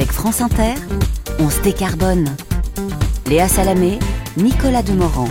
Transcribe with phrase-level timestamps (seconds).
[0.00, 0.76] Avec France Inter,
[1.40, 2.34] on se décarbone.
[3.26, 3.98] Léa Salamé,
[4.38, 5.28] Nicolas Demorand.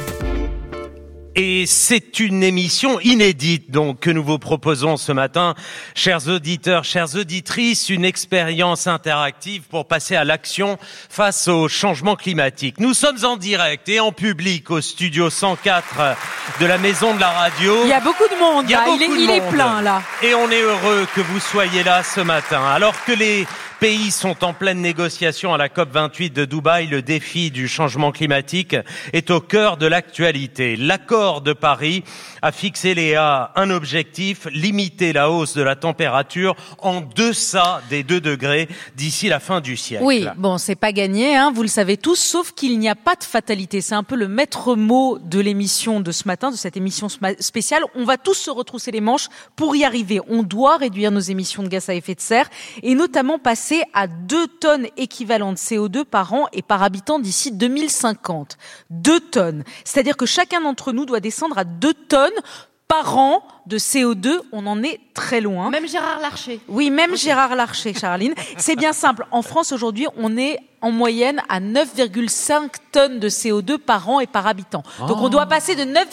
[1.35, 5.55] Et c'est une émission inédite donc que nous vous proposons ce matin,
[5.95, 10.77] chers auditeurs, chères auditrices, une expérience interactive pour passer à l'action
[11.09, 12.75] face au changement climatique.
[12.79, 16.15] Nous sommes en direct et en public au studio 104
[16.59, 17.75] de la Maison de la Radio.
[17.86, 18.86] Il y a beaucoup de monde, Il y a là.
[18.86, 19.49] beaucoup il, est, de il est monde.
[19.51, 20.04] plein là.
[20.21, 22.61] Et on est heureux que vous soyez là ce matin.
[22.71, 23.47] Alors que les
[23.80, 28.75] pays sont en pleine négociation à la COP28 de Dubaï, le défi du changement climatique
[29.14, 30.75] est au cœur de l'actualité.
[30.75, 32.04] L'accord de Paris
[32.42, 38.20] a fixé Léa un objectif, limiter la hausse de la température en deçà des 2
[38.20, 40.04] degrés d'ici la fin du siècle.
[40.04, 43.16] Oui, bon, c'est pas gagné, hein, vous le savez tous, sauf qu'il n'y a pas
[43.16, 43.80] de fatalité.
[43.80, 47.84] C'est un peu le maître mot de l'émission de ce matin, de cette émission spéciale.
[47.96, 50.20] On va tous se retrousser les manches pour y arriver.
[50.28, 52.50] On doit réduire nos émissions de gaz à effet de serre
[52.84, 57.52] et notamment passer à 2 tonnes équivalentes de CO2 par an et par habitant d'ici
[57.52, 58.58] 2050.
[58.89, 59.64] 2 tonnes.
[59.84, 62.31] C'est-à-dire que chacun d'entre nous doit descendre à 2 tonnes
[62.90, 64.42] par an de CO2.
[64.52, 65.70] On en est très loin.
[65.70, 66.59] Même Gérard Larcher.
[66.68, 68.34] Oui, même Gérard Larcher, Charline.
[68.58, 69.26] C'est bien simple.
[69.31, 74.28] En France, aujourd'hui, on est en moyenne à 9,5 tonnes de CO2 par an et
[74.28, 74.81] par habitant.
[75.08, 76.08] Donc, on doit passer de 9,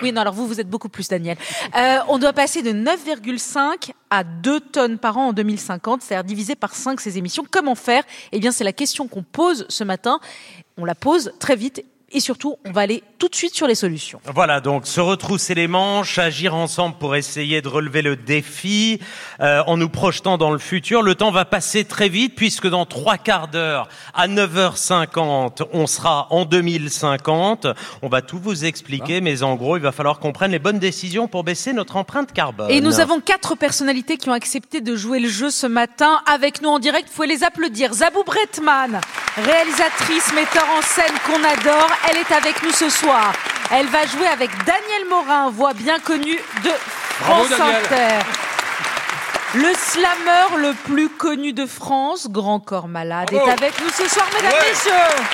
[0.00, 1.36] oui, non, alors vous, vous êtes beaucoup plus, Daniel.
[1.76, 6.54] Euh, on doit passer de 9,5 à 2 tonnes par an en 2050, c'est-à-dire diviser
[6.54, 7.44] par 5 ces émissions.
[7.50, 8.04] Comment faire?
[8.30, 10.18] Eh bien, c'est la question qu'on pose ce matin.
[10.78, 11.84] On la pose très vite.
[12.14, 14.20] Et surtout, on va aller tout de suite sur les solutions.
[14.34, 19.00] Voilà, donc se retrousser les manches, agir ensemble pour essayer de relever le défi,
[19.40, 21.02] euh, en nous projetant dans le futur.
[21.02, 26.26] Le temps va passer très vite puisque dans trois quarts d'heure, à 9h50, on sera
[26.30, 27.66] en 2050.
[28.02, 30.78] On va tout vous expliquer, mais en gros, il va falloir qu'on prenne les bonnes
[30.78, 32.70] décisions pour baisser notre empreinte carbone.
[32.70, 36.60] Et nous avons quatre personnalités qui ont accepté de jouer le jeu ce matin avec
[36.60, 37.08] nous en direct.
[37.08, 37.92] Vous pouvez les applaudir.
[37.94, 39.00] Zabou Bretman,
[39.36, 41.90] réalisatrice, metteur en scène qu'on adore.
[42.10, 43.32] Elle est avec nous ce soir.
[43.70, 46.70] Elle va jouer avec Daniel Morin, voix bien connue de
[47.20, 47.76] Bravo, France Daniel.
[47.84, 48.26] Inter.
[49.54, 53.46] Le slammer le plus connu de France, Grand Corps Malade, Bravo.
[53.46, 54.68] est avec nous ce soir, mesdames, Ouais.
[54.70, 55.24] messieurs.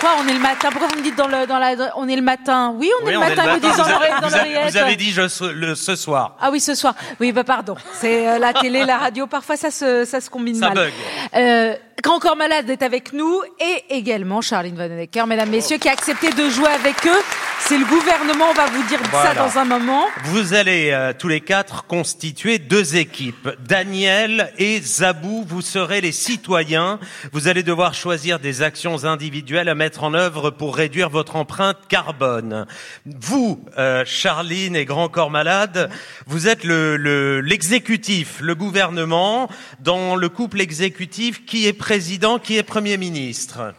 [0.00, 1.74] Quoi, on est le matin Pourquoi vous me dites dans, le, dans la...
[1.96, 3.68] On est le matin Oui, on Oui, est on le est le matin, me matin.
[3.68, 6.36] disent dans Vous avez- dans vous avez- vous avez dit je, le, ce soir.
[6.40, 6.94] Ah oui, ce soir.
[7.20, 7.74] Oui, bah pardon.
[8.00, 9.26] C'est euh, la télé, la radio.
[9.26, 10.74] Parfois, ça se, ça se combine Ça mal.
[10.74, 10.92] bug.
[11.36, 15.92] Euh, Grand Corps Malade est avec nous et également Charline Vanhoenacker, mesdames, messieurs, qui a
[15.92, 17.22] accepté de jouer avec eux.
[17.60, 19.30] C'est le gouvernement, on va vous dire Voilà.
[19.30, 20.02] ça dans un moment.
[20.24, 23.48] Vous allez euh, tous les quatre constituer deux équipes.
[23.66, 26.98] Daniel et Zabou, vous serez les citoyens.
[27.32, 31.78] Vous allez devoir choisir des actions individuelles à mettre en œuvre pour réduire votre empreinte
[31.88, 32.66] carbone.
[33.06, 35.90] Vous, euh, Charline et Grand Corps Malade,
[36.26, 39.48] vous êtes le le- l'exécutif, le, gouvernement.
[39.80, 43.74] Dans le couple exécutif, qui est président, qui est premier ministre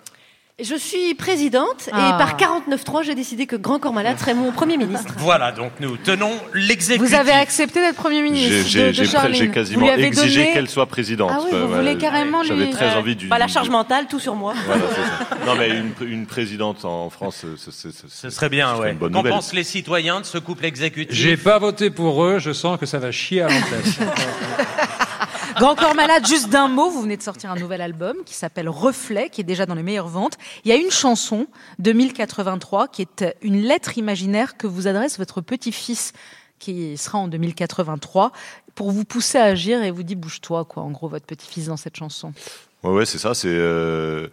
[0.63, 2.16] Je suis présidente Ah.
[2.16, 5.13] et par 49.3, j'ai décidé que Grand Corps Malade serait mon Premier ministre.
[5.17, 7.05] Voilà, donc nous tenons l'exécutif.
[7.09, 11.29] Vous avez accepté d'être Premier ministre J'ai- quasiment lui avez exigé donné- qu'elle soit présidente.
[11.33, 12.95] Ah oui, vous Ouais, voulez carrément lui- J'avais très Ouais.
[12.95, 13.27] envie du.
[13.27, 14.53] Pas la charge mentale, tout sur moi.
[14.66, 15.45] Voilà, c'est ça.
[15.45, 17.72] Non, mais une, une présidente en France, Ce
[18.29, 19.11] serait bien, ce serait ouais.
[19.11, 21.13] Qu'en pensent les citoyens de ce couple exécutif?
[21.13, 24.07] J'ai pas voté pour eux, je sens que ça va chier à l'antenne.
[25.55, 28.67] Grand Corps Malade, juste d'un mot, vous venez de sortir un nouvel album qui s'appelle
[28.67, 30.38] Reflet, qui est déjà dans les meilleures ventes.
[30.66, 31.47] Il y a une chanson,
[31.79, 36.11] 2083, qui est une lettre imaginaire que vous adresse votre petit-fils,
[36.59, 38.33] qui sera en 2083,
[38.75, 41.77] pour vous pousser à agir et vous dit bouge-toi, quoi, en gros, votre petit-fils dans
[41.77, 42.33] cette chanson.
[42.85, 43.34] Ouais, ouais, c'est ça.
[43.34, 44.28] C'est euh,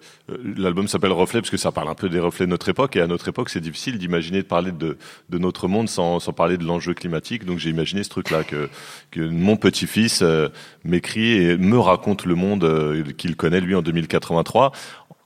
[0.58, 2.96] l'album s'appelle Reflet parce que ça parle un peu des reflets de notre époque.
[2.96, 4.98] Et à notre époque, c'est difficile d'imaginer de parler de,
[5.30, 7.46] notre monde sans, sans parler de l'enjeu climatique.
[7.46, 8.68] Donc j'ai imaginé ce truc-là que
[9.16, 10.50] mon petit-fils euh,
[10.84, 14.72] m'écrit et me raconte le monde euh, qu'il connaît lui en 2083.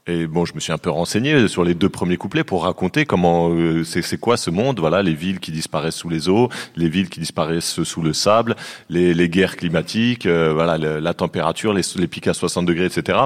[0.08, 3.06] Et bon, je me suis un peu renseigné sur les deux premiers couplets pour raconter
[3.06, 4.78] comment euh, c'est quoi ce monde.
[4.78, 8.54] Voilà, les villes qui disparaissent sous les eaux, les villes qui disparaissent sous le sable,
[8.88, 13.18] les, les guerres climatiques, euh, voilà, la température, les, les pics à 60 degrés, etc.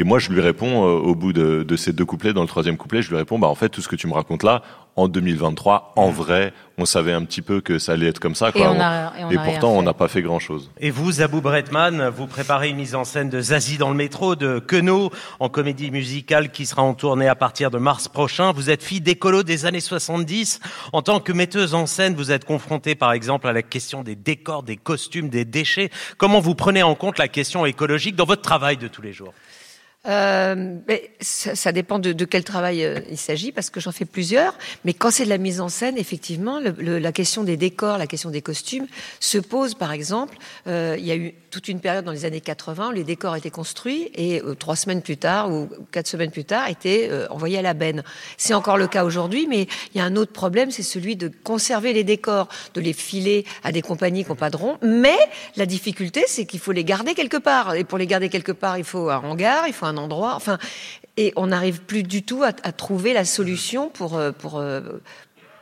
[0.00, 2.48] Et moi, je lui réponds euh, au bout de, de ces deux couplets, dans le
[2.48, 4.62] troisième couplet, je lui réponds, bah en fait, tout ce que tu me racontes là,
[4.94, 8.50] en 2023, en vrai, on savait un petit peu que ça allait être comme ça.
[8.52, 8.60] Quoi.
[8.62, 10.70] Et on a- et on a rien pourtant, on n'a pas fait grand-chose.
[10.80, 14.34] Et vous, Zabou Bretman, vous préparez une mise en scène de Zazie dans le métro,
[14.36, 15.10] de Queneau,
[15.40, 18.52] en comédie musicale qui sera en tournée à partir de mars prochain.
[18.52, 20.60] Vous êtes fille d'écolo des années 70.
[20.92, 24.14] En tant que metteuse en scène, vous êtes confrontée, par exemple, à la question des
[24.16, 25.90] décors, des costumes, des déchets.
[26.18, 29.32] Comment vous prenez en compte la question écologique dans votre travail de tous les jours?
[30.06, 33.90] Euh, mais ça, ça dépend de, de quel travail euh, il s'agit, parce que j'en
[33.92, 34.54] fais plusieurs.
[34.84, 37.98] Mais quand c'est de la mise en scène, effectivement, le- le- la question des décors,
[37.98, 38.86] la question des costumes
[39.20, 39.74] se pose.
[39.74, 42.92] Par exemple, euh, il y a eu toute une période dans les années 80 où
[42.92, 46.68] les décors étaient construits et euh, trois semaines plus tard ou quatre semaines plus tard
[46.68, 48.02] étaient euh, envoyés à la benne.
[48.36, 51.30] C'est encore le cas aujourd'hui, mais il y a un autre problème, c'est celui de
[51.44, 54.58] conserver les décors, de les filer à des compagnies qui n'ont pas de.
[54.82, 55.16] Mais
[55.56, 57.74] la difficulté, c'est qu'il faut les garder quelque part.
[57.74, 60.34] Et pour les garder quelque part, il faut un hangar, il faut un endroit.
[60.34, 60.58] Enfin,
[61.16, 65.00] et on n'arrive plus du tout à, trouver la solution pour euh, euh,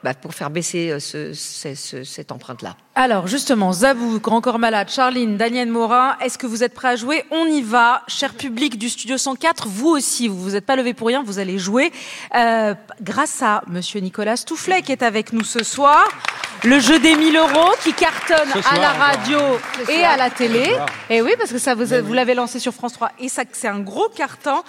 [0.06, 2.76] bah, pour faire baisser euh, ce, ce- ce- cette empreinte-là.
[2.94, 6.96] Alors justement, Zabou, Grand Corps Malade, Charline, Daniel Morin, est-ce que vous êtes prêts à
[6.96, 7.24] jouer?
[7.32, 10.94] On y va, cher public du Studio 104, vous aussi, vous vous êtes pas levé
[10.94, 11.90] pour rien, vous allez jouer
[12.36, 16.08] euh, grâce à Monsieur Nicolas Stoufflet qui est avec nous ce soir.
[16.64, 19.38] Le jeu des 1000 euros qui cartonne à la radio
[19.90, 20.64] et à la télé.
[21.10, 23.68] Et oui, parce que ça vous, vous l'avez lancé sur France 3 et ça c'est
[23.68, 24.62] un gros carton.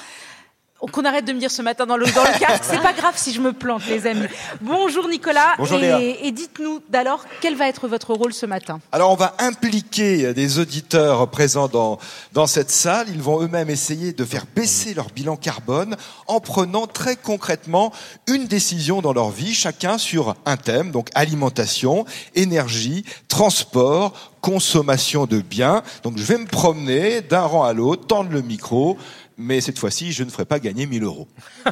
[0.79, 3.15] Qu'on arrête de me dire ce matin dans le, dans le casque, c'est pas grave
[3.18, 4.27] si je me plante, les amis.
[4.62, 5.56] Bonjour Nicolas.
[5.57, 9.35] Bonjour, et, et dites-nous d'alors, quel va être votre rôle ce matin Alors on va
[9.39, 11.97] impliquer des auditeurs présents dans,
[12.33, 13.07] dans cette salle.
[13.09, 15.97] Ils vont eux-mêmes essayer de faire baisser leur bilan carbone
[16.27, 17.91] en prenant très concrètement
[18.27, 25.41] une décision dans leur vie, chacun sur un thème, donc alimentation, énergie, transport, consommation de
[25.41, 25.81] biens.
[26.03, 28.97] Donc je vais me promener d'un rang à l'autre, tendre le micro,
[29.38, 31.28] mais cette fois-ci je ne ferai pas gagner 1000 euros.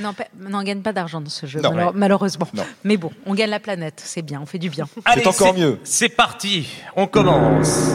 [0.00, 0.14] Non,
[0.46, 1.92] on n'en gagne pas d'argent dans ce jeu, Non.
[1.94, 2.48] malheureusement.
[2.54, 2.64] Non.
[2.82, 4.86] Mais bon, on gagne la planète, c'est bien, on fait du bien.
[5.04, 5.78] Allez, encore mieux.
[5.84, 6.66] C'est parti,
[6.96, 7.90] on commence.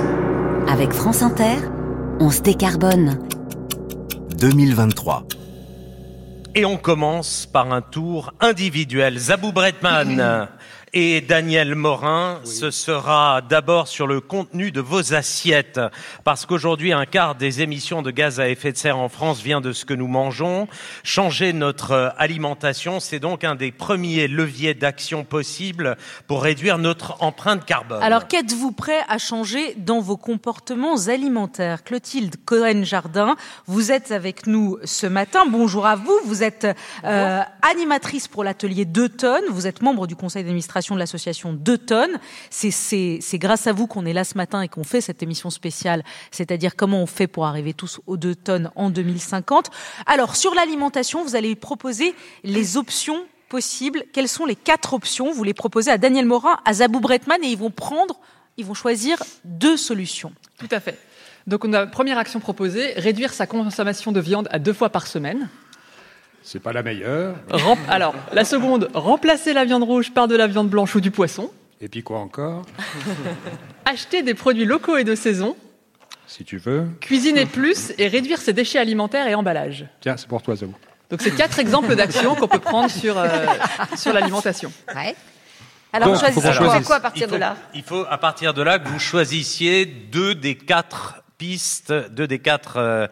[0.68, 1.56] Avec France Inter,
[2.20, 3.18] on se décarbone.
[4.40, 5.26] 2023.
[6.54, 9.18] Et on commence par un tour individuel.
[9.18, 10.48] Zabou Bretman
[10.94, 15.82] et Daniel Morin, ce sera d'abord sur le contenu de vos assiettes.
[16.24, 19.60] Parce qu'aujourd'hui, un quart des émissions de gaz à effet de serre en France vient
[19.60, 20.68] de ce que nous mangeons.
[21.04, 27.22] Changer notre euh, alimentation, c'est donc un des premiers leviers d'action possibles pour réduire notre
[27.22, 28.02] empreinte carbone.
[28.02, 31.84] Alors, qu'êtes-vous prêt à changer dans vos comportements alimentaires?
[31.84, 33.36] Clotilde Cohen-Jardin,
[33.66, 35.44] vous êtes avec nous ce matin.
[35.50, 36.18] Bonjour à vous.
[36.26, 36.66] Vous êtes
[37.04, 39.44] euh, animatrice pour l'atelier 2 tonnes.
[39.50, 42.18] Vous êtes membre du conseil d'administration de l'association 2 tonnes.
[42.50, 46.04] C'est- grâce à vous qu'on est là ce matin et qu'on fait cette émission spéciale,
[46.32, 49.70] c'est-à-dire comment on fait pour arriver tous aux 2 tonnes en 2050.
[50.06, 52.14] Alors, sur l'alimentation, vous allez proposer
[52.44, 54.04] les options possibles.
[54.14, 55.32] Quelles sont les quatre options?
[55.32, 58.20] Vous les proposez à Daniel Morin, à Zabou Bretman et ils vont prendre,
[58.58, 60.34] ils vont choisir deux solutions.
[60.60, 61.00] Tout à fait.
[61.48, 65.48] Donc, on première action proposée, réduire sa consommation de viande à deux fois par semaine.
[66.50, 67.36] C'est pas la meilleure.
[67.50, 71.12] Rem- Alors, la seconde, remplacer la viande rouge par de la viande blanche ou du
[71.12, 71.52] poisson.
[71.82, 72.62] Et puis quoi encore?
[73.86, 75.58] Acheter des produits locaux et de saison.
[76.26, 76.88] Si tu veux.
[77.02, 79.88] Cuisiner plus et réduire ses déchets alimentaires et emballages.
[80.00, 80.74] Tiens, c'est pour toi, Zabou.
[81.10, 83.28] Donc, c'est quatre exemples d'actions qu'on peut prendre sur, euh,
[83.98, 84.72] sur l'alimentation.
[84.96, 85.18] Ouais.
[85.92, 88.62] Alors, Donc, choisissez quoi quoi à partir faut, de là Il faut à partir de
[88.62, 93.08] là que vous choisissiez deux des quatre pistes, deux des quatre euh,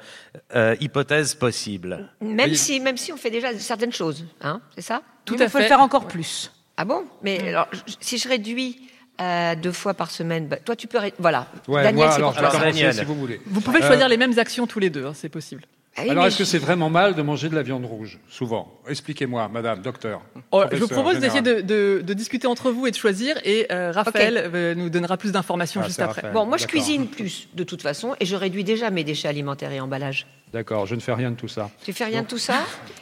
[0.56, 2.10] euh, hypothèses possibles.
[2.22, 2.58] Même Oui.
[2.58, 5.02] si même si on fait déjà certaines choses, hein, c'est ça?
[5.26, 5.68] Tout Il à faut le fait.
[5.70, 6.52] faire encore plus.
[6.78, 7.06] Ah bon?
[7.22, 8.90] Mais alors, je- si je réduis
[9.22, 11.48] euh, deux fois par semaine, bah, toi tu peux ré- voilà.
[11.68, 12.94] Ouais, Daniel, moi, c'est alors, je Alors, Daniel.
[12.94, 13.40] si vous voulez.
[13.46, 15.64] Vous pouvez Euh, choisir les mêmes actions tous les deux, hein, c'est possible.
[15.98, 18.70] Ah oui, Alors, est-ce que c'est vraiment mal de manger de la viande rouge Souvent?
[18.88, 20.22] Expliquez-moi, madame, docteur.
[20.52, 23.66] Oh, je vous propose d'essayer de, de- de discuter entre vous et de choisir, et
[23.72, 26.16] euh, Raphaël euh, nous donnera plus d'informations Ah, juste après.
[26.22, 26.34] Raphaël.
[26.34, 29.72] Bon, moi je cuisine plus de toute façon et je réduis déjà mes déchets alimentaires
[29.72, 30.28] et emballages.
[30.52, 31.70] D'accord, je ne fais rien de tout ça.
[31.86, 32.56] Tu fais rien de tout ça?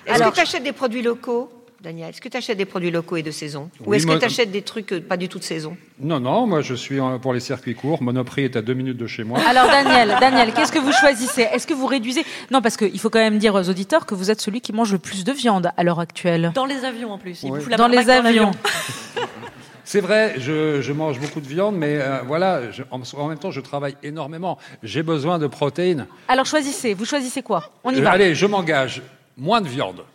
[0.05, 1.49] Est-ce Alors- que tu achètes des produits locaux?
[1.83, 4.23] Daniel, est-ce que tu achètes des produits locaux et de saison Ou est-ce que tu
[4.23, 7.33] achètes des trucs euh, pas du tout de saison Non, non, moi je suis pour
[7.33, 8.01] les circuits courts.
[8.01, 9.37] Monoprix est à deux minutes de chez moi.
[9.45, 11.41] Alors, Daniel, Daniel, qu'est-ce que vous choisissez?
[11.41, 12.23] Est-ce que vous réduisez?
[12.51, 14.93] Non, parce qu'il faut quand même dire aux auditeurs que vous êtes celui qui mange
[14.93, 16.53] le plus de viande à l'heure actuelle.
[16.55, 17.43] Dans les avions en plus.
[17.69, 18.51] La Dans les avions.
[19.85, 23.37] C'est vrai, je, je mange beaucoup de viande, mais euh, voilà, je- en, en même
[23.37, 24.57] temps, je travaille énormément.
[24.81, 26.07] J'ai besoin de protéines.
[26.29, 26.93] Alors, choisissez.
[26.93, 27.69] Vous choisissez quoi?
[27.83, 28.11] On y Euh, va.
[28.11, 29.01] allez, je m'engage.
[29.37, 30.05] Moins de viande.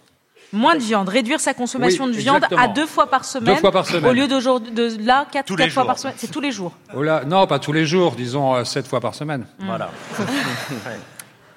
[0.52, 3.54] Moins de viande, réduire sa consommation Oui, de viande à deux fois par semaine.
[3.54, 4.06] Deux fois par semaine.
[4.06, 5.86] Au lieu d'aujourd'hui, de là, quatre, Tous quatre fois jours.
[5.88, 6.14] par semaine.
[6.16, 6.72] C'est tous les jours.
[6.94, 9.44] Oh là, non, pas tous les jours, disons euh, sept fois par semaine.
[9.58, 9.90] Voilà.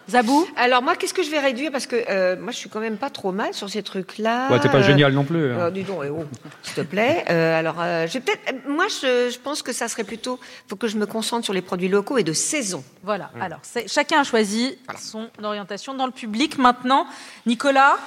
[0.10, 1.72] Zabou Alors moi, qu'est-ce que je vais réduire?
[1.72, 4.50] Parce que euh, moi, je suis quand même pas trop mal sur ces trucs-là.
[4.52, 5.54] Ouais, t'es pas Euh, génial non plus.
[5.54, 5.58] hein.
[5.60, 6.26] euh, dis donc, eh oh,
[6.64, 7.24] s'il te plaît.
[7.30, 8.68] Euh, alors, euh, je vais peut-être.
[8.68, 10.38] Moi, je, je pense que ça serait plutôt.
[10.68, 12.84] faut que je me concentre sur les produits locaux et de saison.
[13.04, 13.30] Voilà.
[13.40, 16.58] Alors, c'est- chacun a choisi son orientation dans le public.
[16.58, 17.06] Maintenant,
[17.46, 17.98] Nicolas,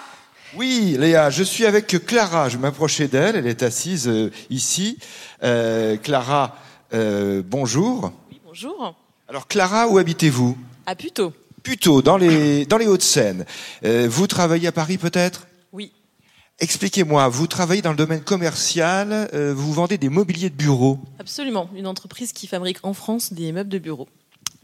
[0.57, 2.49] Oui, Léa, je suis avec Clara.
[2.49, 3.35] Je m'approchais d'elle.
[3.35, 4.99] Elle est assise euh, ici.
[5.43, 6.57] Euh, Clara,
[6.93, 8.13] euh, bonjour.
[8.45, 8.95] Bonjour.
[9.29, 10.57] Alors Clara, où habitez-vous?
[10.87, 11.33] À Puteaux.
[11.65, 13.47] Plutôt dans les, dans les Hauts-de-Seine.
[13.85, 15.49] Euh, vous travaillez à Paris peut-être?
[15.73, 15.91] Oui.
[16.61, 21.01] Expliquez-moi, vous travaillez dans le domaine commercial, euh, vous vendez des mobiliers de bureau.
[21.19, 21.69] Absolument.
[21.75, 24.09] Une entreprise qui fabrique en France des meubles de bureau.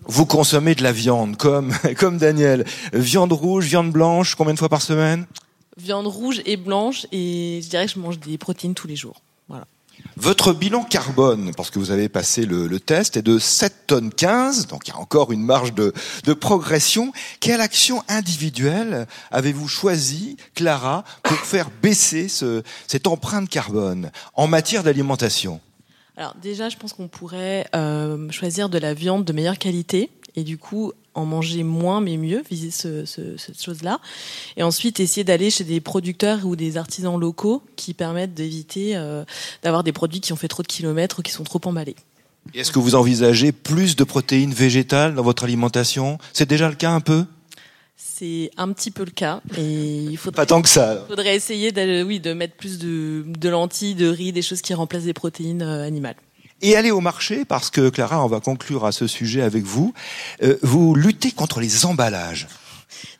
[0.06, 2.64] Vous consommez de la viande, comme, comme Daniel.
[2.92, 5.26] Viande rouge, viande blanche, combien de fois par semaine?
[5.80, 9.20] Viande rouge et blanche et je dirais que je mange des protéines tous les jours.
[9.48, 9.66] Voilà.
[10.16, 14.12] Votre bilan carbone, parce que vous avez passé le, le test, est de 7 tonnes
[14.12, 15.92] 15, donc il y a encore une marge de,
[16.24, 17.12] de progression.
[17.40, 24.82] Quelle action individuelle avez-vous choisi, Clara, pour faire baisser ce, cette empreinte carbone en matière
[24.82, 25.60] d'alimentation?
[26.16, 30.44] Alors déjà, je pense qu'on pourrait euh, choisir de la viande de meilleure qualité et
[30.44, 34.00] du coup en manger moins mais mieux, viser ce, ce, cette chose-là.
[34.56, 39.24] Et ensuite essayer d'aller chez des producteurs ou des artisans locaux qui permettent d'éviter euh,
[39.62, 41.96] d'avoir des produits qui ont fait trop de kilomètres ou qui sont trop emballés.
[42.54, 46.18] Est-ce que vous envisagez plus de protéines végétales dans votre alimentation?
[46.32, 47.24] C'est déjà le cas un peu?
[47.96, 51.04] C'est un petit peu le cas et il faudrait, Pas tant que ça.
[51.08, 54.74] faudrait essayer de, oui, de mettre plus de, de lentilles, de riz, des choses qui
[54.74, 56.16] remplacent des protéines euh, animales.
[56.62, 59.94] Et aller au marché, parce que Clara, on va conclure à ce sujet avec vous.
[60.42, 62.48] Euh, vous luttez contre les emballages.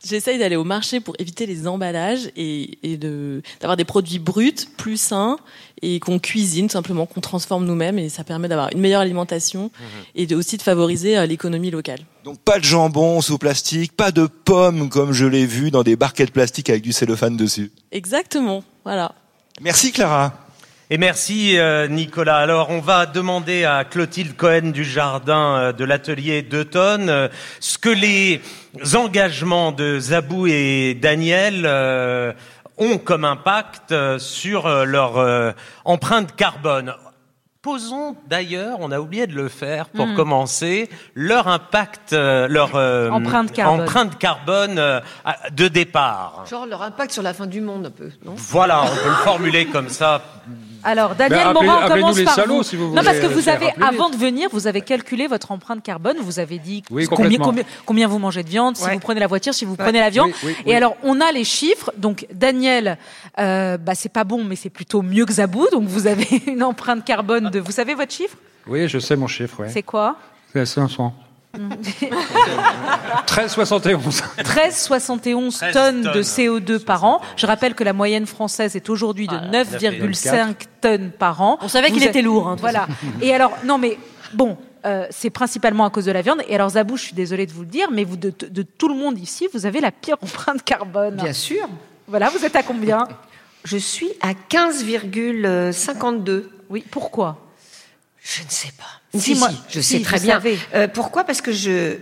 [0.05, 4.67] J'essaye d'aller au marché pour éviter les emballages et, et de d'avoir des produits bruts,
[4.77, 5.39] plus sains
[5.81, 9.71] et qu'on cuisine simplement, qu'on transforme nous-mêmes et ça permet d'avoir une meilleure alimentation
[10.15, 12.01] et de, aussi de favoriser euh, l'économie locale.
[12.25, 15.97] Donc pas de jambon sous plastique, pas de pommes comme je l'ai vu dans des
[15.97, 17.71] barquettes plastiques avec du cellophane dessus.
[17.93, 19.15] Exactement, voilà.
[19.61, 20.35] Merci Clara.
[20.93, 22.39] Et merci euh, Nicolas.
[22.39, 27.29] Alors on va demander à Clotilde Cohen du jardin euh, de l'atelier d'Eutonne euh,
[27.61, 28.41] ce que les
[28.97, 32.33] engagements de Zabou et Daniel euh,
[32.77, 35.53] ont comme impact euh, sur euh, leur euh,
[35.85, 36.93] empreinte carbone.
[37.63, 40.17] Posons d'ailleurs, on a oublié de le faire pour Mhm.
[40.17, 43.83] commencer, leur impact, euh, leur euh, Empreinte carbone.
[43.83, 44.99] empreinte carbone, euh,
[45.53, 46.47] de départ.
[46.51, 48.33] Genre leur impact sur la fin du monde un peu, non?
[48.35, 50.23] Voilà, on peut le formuler comme ça.
[50.83, 52.63] Alors, Daniel Ben, Morin, on commence les par salauds, vous.
[52.63, 55.83] si vous non, parce que vous avez, avant de venir, vous avez calculé votre empreinte
[55.83, 56.17] carbone.
[56.23, 57.45] Vous avez dit Oui, combien, complètement.
[57.47, 60.25] combien, combien vous mangez de viande, si vous prenez la voiture, si vous prenez l'avion.
[60.27, 60.75] Oui, oui, Et oui.
[60.75, 61.93] alors, on a les chiffres.
[61.97, 62.99] Donc, Daniel,
[63.39, 65.67] euh, bah, c'est pas bon, mais c'est plutôt mieux que Zabou.
[65.73, 67.59] Donc, vous avez une empreinte carbone de.
[67.61, 68.37] Vous savez votre chiffre?
[68.67, 69.69] Oui, je sais mon chiffre, ouais.
[69.69, 70.17] C'est quoi?
[70.53, 71.15] C'est 500.
[71.57, 74.23] 13,71.
[74.39, 76.13] 13,71 13 tonnes tonnes.
[76.15, 77.21] de CO2 par an.
[77.37, 81.59] Je rappelle que la moyenne française est aujourd'hui de 9,5 tonnes par an.
[81.61, 82.49] On savait qu'il était lourd.
[82.49, 82.87] hein, Voilà.
[83.21, 83.99] Et alors, non, mais
[84.35, 86.41] bon, euh, c'est principalement à cause de la viande.
[86.49, 88.89] Et alors, Zabou, je suis désolée de vous le dire, mais vous, de, de tout
[88.89, 91.17] le monde ici, vous avez la pire empreinte carbone.
[91.17, 91.69] Bien sûr.
[92.07, 93.07] Voilà, vous êtes à combien?
[93.65, 96.45] Je suis à 15,52.
[96.71, 97.39] Oui, pourquoi?
[98.23, 99.00] Je ne sais pas.
[99.15, 100.41] Si, Si, moi- si, je si, sais très bien.
[100.75, 101.25] Euh, pourquoi?
[101.25, 101.97] Parce que je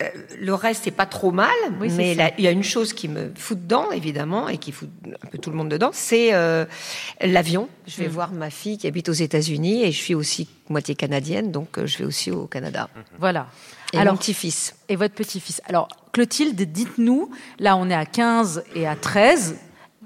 [0.00, 0.08] euh,
[0.40, 1.50] le reste c'est pas trop mal,
[1.80, 4.88] Oui, mais il y a une chose qui me fout dedans évidemment et qui fout
[5.06, 6.64] un peu tout le monde dedans, c'est euh,
[7.20, 7.68] l'avion.
[7.88, 8.12] Je vais Mm.
[8.12, 11.98] voir ma fille qui habite aux États-Unis et je suis aussi moitié canadienne, donc je
[11.98, 12.88] vais aussi au Canada.
[13.18, 13.48] Voilà.
[13.92, 14.74] Et Alors, mon petit-fils.
[14.88, 15.60] Et votre petit-fils.
[15.66, 19.56] Alors, Clotilde, dites-nous, là on est à 15 et à 13,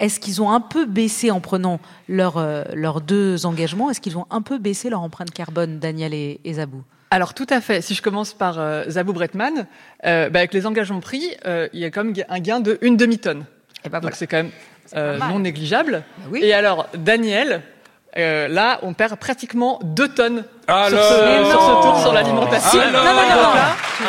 [0.03, 3.89] est-ce qu'ils ont un peu baissé en prenant leur, euh, leurs deux engagements?
[3.89, 6.83] Est-ce qu'ils ont un peu baissé leur empreinte carbone, Daniel et, et Zabou?
[7.11, 7.81] Alors tout à fait.
[7.81, 9.67] Si je commence par euh, Zabou Bretman,
[10.05, 11.37] euh, bah, avec les engagements pris,
[11.73, 13.45] il y a quand même un gain de une demi-tonne.
[13.85, 16.03] Et ben Donc c'est quand même non négligeable.
[16.19, 16.41] Bah oui.
[16.43, 17.63] Et alors Daniel,
[18.19, 22.71] euh, là on perd pratiquement deux tonnes Alors sur, ce, sur ce tour sur l'alimentation.
[22.71, 23.53] Si, non, non, non, non.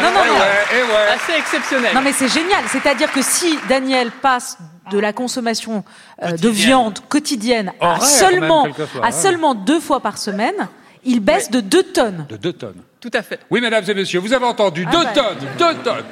[0.02, 0.42] Non, non, non.
[0.72, 1.16] Eh ouais.
[1.16, 1.94] Assez exceptionnel.
[1.96, 2.64] Non, mais c'est génial.
[2.68, 4.58] C'est-à-dire que si Daniel passe
[4.92, 5.84] de la consommation
[6.22, 9.12] euh, de viande quotidienne à Horaire, seulement, même, quelquefois, à ouais.
[9.12, 10.68] seulement deux fois par semaine,
[11.06, 12.26] il baisse de deux tonnes.
[12.30, 12.82] De 2 tonnes.
[13.00, 13.40] Tout à fait.
[13.50, 15.12] Oui, mesdames et messieurs, vous avez entendu Ah 2 bah.
[15.14, 16.04] tonnes 2 tonnes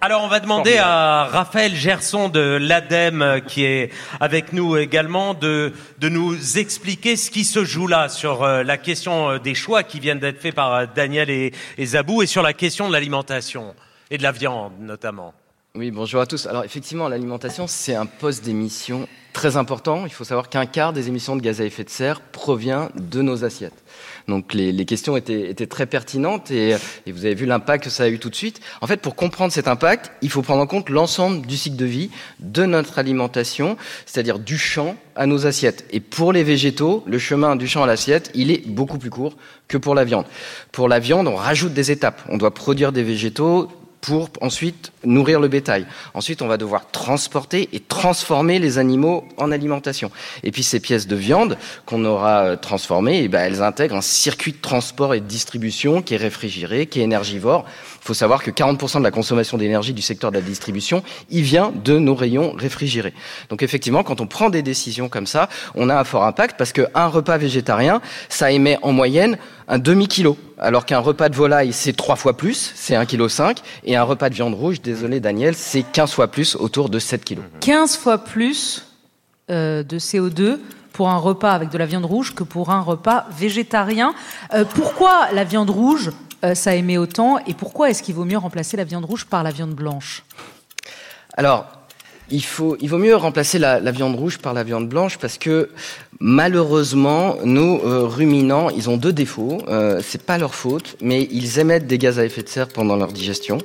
[0.00, 0.90] Alors on va demander Formidable.
[0.90, 3.90] à Raphaël Gerson de l'ADEME euh, qui est
[4.20, 8.76] avec nous également de, de nous expliquer ce qui se joue là sur euh, la
[8.76, 12.42] question euh, des choix qui viennent d'être faits par Daniel et, et Zabou et sur
[12.42, 13.74] la question de l'alimentation
[14.12, 15.34] et de la viande notamment.
[15.74, 16.46] Oui, bonjour à tous.
[16.46, 20.06] Alors effectivement, l'alimentation, c'est un poste d'émission très important.
[20.06, 23.20] Il faut savoir qu'un quart des émissions de gaz à effet de serre provient de
[23.20, 23.84] nos assiettes.
[24.28, 27.90] Donc les, les questions étaient, étaient très pertinentes et, et vous avez vu l'impact que
[27.90, 28.60] ça a eu tout de suite.
[28.80, 31.86] En fait, pour comprendre cet impact, il faut prendre en compte l'ensemble du cycle de
[31.86, 35.86] vie de notre alimentation, c'est-à-dire du champ à nos assiettes.
[35.90, 39.36] Et pour les végétaux, le chemin du champ à l'assiette, il est beaucoup plus court
[39.66, 40.26] que pour la viande.
[40.72, 42.22] Pour la viande, on rajoute des étapes.
[42.28, 43.68] On doit produire des végétaux
[44.00, 45.86] pour ensuite nourrir le bétail.
[46.14, 50.10] Ensuite, on va devoir transporter et transformer les animaux en alimentation.
[50.42, 54.00] Et puis ces pièces de viande qu'on aura euh, transformées, eh ben, elles intègrent un
[54.00, 57.64] circuit de transport et de distribution qui est réfrigéré, qui est énergivore.
[58.00, 61.42] Il faut savoir que 40% de la consommation d'énergie du secteur de la distribution, il
[61.42, 63.14] vient de nos rayons réfrigérés.
[63.48, 66.72] Donc effectivement, quand on prend des décisions comme ça, on a un fort impact parce
[66.72, 69.38] qu'un repas végétarien, ça émet en moyenne
[69.68, 73.96] un demi-kilo, alors qu'un repas de volaille, c'est trois fois plus, c'est 1,5 kg, et
[73.96, 77.38] un repas de viande rouge, désolé Daniel, c'est 15 fois plus, autour de 7 kg.
[77.60, 78.86] 15 fois plus
[79.50, 80.58] euh, de CO2
[80.92, 84.14] pour un repas avec de la viande rouge que pour un repas végétarien.
[84.52, 86.10] Euh, pourquoi la viande rouge,
[86.44, 89.42] euh, ça émet autant, et pourquoi est-ce qu'il vaut mieux remplacer la viande rouge par
[89.42, 90.22] la viande blanche?
[91.36, 91.66] Alors,
[92.30, 95.38] il, faut, il vaut mieux remplacer la, la, viande rouge par la viande blanche parce
[95.38, 95.68] que
[96.20, 99.58] malheureusement, nos euh, ruminants, ils ont deux défauts.
[99.68, 102.96] Euh, c'est pas leur faute, mais ils émettent des gaz à effet de serre pendant
[102.96, 103.58] leur digestion.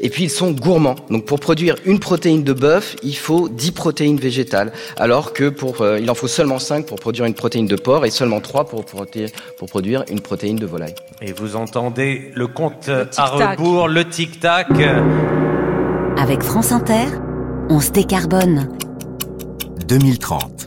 [0.00, 0.96] Et puis ils sont gourmands.
[1.10, 5.80] Donc pour produire une protéine de bœuf, il faut 10 protéines végétales, alors que pour
[5.80, 8.66] euh, il en faut seulement 5 pour produire une protéine de porc et seulement 3
[8.66, 9.06] pour, pour,
[9.58, 10.94] pour produire une protéine de volaille.
[11.22, 14.68] Et vous entendez le compte à rebours, le tic-tac.
[16.18, 17.06] Avec France Inter,
[17.68, 18.68] on se décarbone.
[19.88, 20.66] 2030.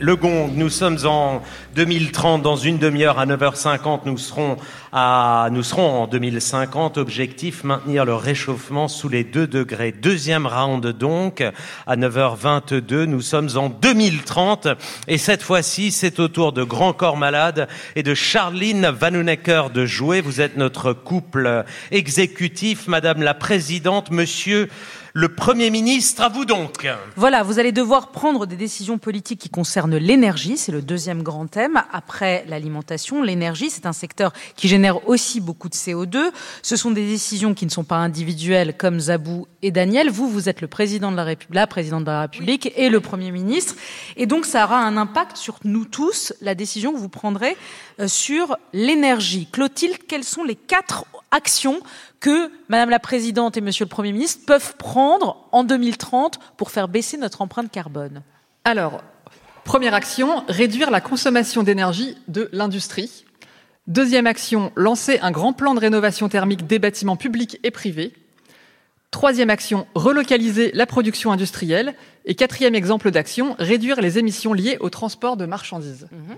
[0.00, 1.42] Le Gong, nous sommes en
[1.74, 4.56] 2030, dans une demi-heure à 9h50, nous serons,
[4.92, 6.98] à, nous serons en 2050.
[6.98, 9.90] Objectif, maintenir le réchauffement sous les 2 degrés.
[9.90, 11.42] Deuxième round donc,
[11.86, 14.68] à 9h22, nous sommes en 2030.
[15.08, 19.84] Et cette fois-ci, c'est au tour de Grand Corps Malade et de Charline Vanhoenacker de
[19.84, 20.20] jouer.
[20.20, 24.68] Vous êtes notre couple exécutif, Madame la Présidente, Monsieur
[25.14, 26.86] le Premier ministre, à vous donc.
[27.16, 31.46] Voilà, vous allez devoir prendre des décisions politiques qui concernent l'énergie, c'est le deuxième grand
[31.46, 31.82] thème.
[31.92, 36.30] Après l'alimentation, l'énergie, c'est un secteur qui génère aussi beaucoup de CO2.
[36.62, 40.10] Ce sont des décisions qui ne sont pas individuelles comme Zabou et Daniel.
[40.10, 42.82] Vous, vous êtes le président de la République, la présidente de la République oui.
[42.82, 43.74] et le Premier ministre.
[44.16, 47.56] Et donc, ça aura un impact sur nous tous, la décision que vous prendrez
[48.00, 49.48] euh, sur l'énergie.
[49.50, 51.80] Clotilde, quelles sont les quatre actions
[52.20, 56.88] que Madame la Présidente et Monsieur le Premier ministre peuvent prendre en 2030 pour faire
[56.88, 58.22] baisser notre empreinte carbone?
[58.64, 59.02] Alors,
[59.64, 63.24] première action, réduire la consommation d'énergie de l'industrie.
[63.86, 68.12] Deuxième action, lancer un grand plan de rénovation thermique des bâtiments publics et privés.
[69.10, 71.94] Troisième action, relocaliser la production industrielle.
[72.26, 76.08] Et quatrième exemple d'action, réduire les émissions liées au transport de marchandises.
[76.12, 76.34] Mmh.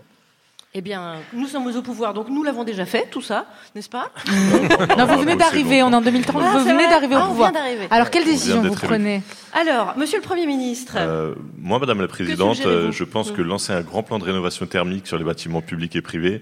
[0.75, 4.13] Eh bien, nous sommes au pouvoir, donc nous l'avons déjà fait, tout ça, n'est-ce pas?
[4.97, 7.29] Non, vous venez d'arriver, on est en 2030, Ah, vous venez d'arriver Ah, au on
[7.31, 7.51] pouvoir.
[7.51, 7.89] vient d'arriver.
[7.91, 9.21] Alors, quelle décision vous prenez?
[9.53, 13.73] Alors, Monsieur le Premier ministre, Euh, moi, Madame la Présidente, euh, je pense que lancer
[13.73, 16.41] un grand plan de rénovation thermique sur les bâtiments publics et privés,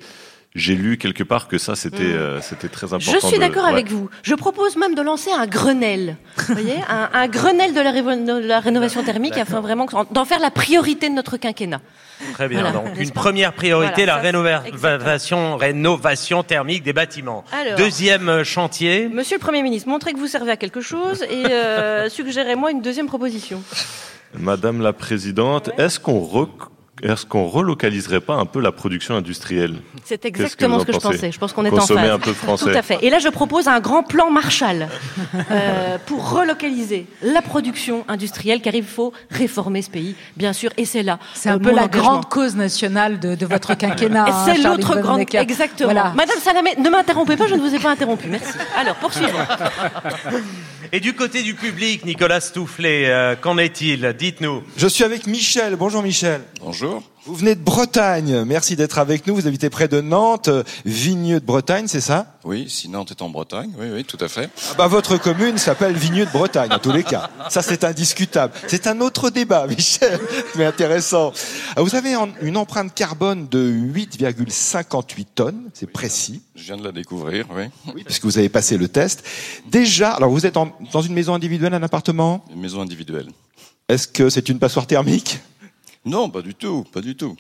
[0.55, 2.17] j'ai lu quelque part que ça, c'était Mm.
[2.17, 3.13] euh, c'était très important.
[3.13, 3.71] je suis de- d'accord ouais.
[3.73, 4.09] avec vous.
[4.23, 6.17] Je propose même de lancer un Grenelle.
[6.37, 10.25] Vous voyez un, un Grenelle de la, révo- de la rénovation thermique afin vraiment d'en
[10.25, 11.81] faire la priorité de notre quinquennat.
[12.33, 12.63] Très bien.
[12.63, 17.45] Voilà, Donc, une première priorité, Voilà, la ça, rénovation, rénovation thermique des bâtiments.
[17.53, 17.77] Alors.
[17.77, 19.09] Deuxième euh, chantier.
[19.09, 22.83] Monsieur le Premier ministre, montrez que vous servez à quelque chose et euh, suggérez-moi une
[22.83, 23.63] deuxième proposition.
[24.35, 26.49] Madame la Présidente, est-ce qu'on rec-
[27.03, 29.77] est-ce qu'on relocaliserait pas un peu la production industrielle?
[30.05, 31.33] C'est exactement ce que je pensais.
[31.33, 32.13] Je pense qu'on est Consommer en phase.
[32.13, 32.73] un peu français.
[32.73, 32.99] Tout à fait.
[33.03, 34.89] Et là, je propose un grand plan Marshall
[35.51, 40.71] euh, pour relocaliser la production industrielle, car il faut réformer ce pays, bien sûr.
[40.77, 41.19] Et c'est là.
[41.35, 42.03] C'est un euh, peu la engagement.
[42.11, 44.27] grande cause nationale de, de votre quinquennat.
[44.27, 45.25] Et hein, c'est l'autre grande.
[45.35, 45.93] Exactement.
[45.93, 46.13] Voilà.
[46.17, 48.29] Madame Salamé, ne m'interrompez pas, je ne vous ai pas interrompu.
[48.29, 48.53] Merci.
[48.77, 49.39] Alors, poursuivons.
[50.93, 54.15] Et du côté du public, Nicolas Stoufflet, euh, qu'en est-il?
[54.19, 54.63] Dites-nous.
[54.77, 55.77] Je suis avec Michel.
[55.77, 56.41] Bonjour Michel.
[56.63, 56.88] Bonjour.
[57.27, 58.45] Vous venez de Bretagne.
[58.45, 59.35] Merci d'être avec nous.
[59.35, 60.49] Vous habitez près de Nantes,
[60.87, 62.39] Vigneux de Bretagne, c'est ça?
[62.45, 64.49] Oui, si Nantes est en Bretagne, oui, oui, tout à fait.
[64.71, 67.29] Ah bah, Votre commune s'appelle Vigneux de Bretagne, en tous les cas.
[67.51, 68.55] Ça, c'est indiscutable.
[68.67, 70.19] C'est un autre débat, Michel,
[70.57, 71.33] mais intéressant.
[71.77, 76.43] Ah, Vous avez une empreinte carbone de 8,58 tonnes, c'est précis.
[76.55, 77.65] Je viens de la découvrir, oui.
[77.95, 79.25] Oui, puisque vous avez passé le test.
[79.71, 82.45] Déjà, alors vous êtes en- dans une maison individuelle, un appartement?
[82.55, 83.29] Une maison individuelle.
[83.89, 85.41] Est-ce que c'est une passoire thermique?
[86.05, 87.37] Non, pas du tout, pas du tout.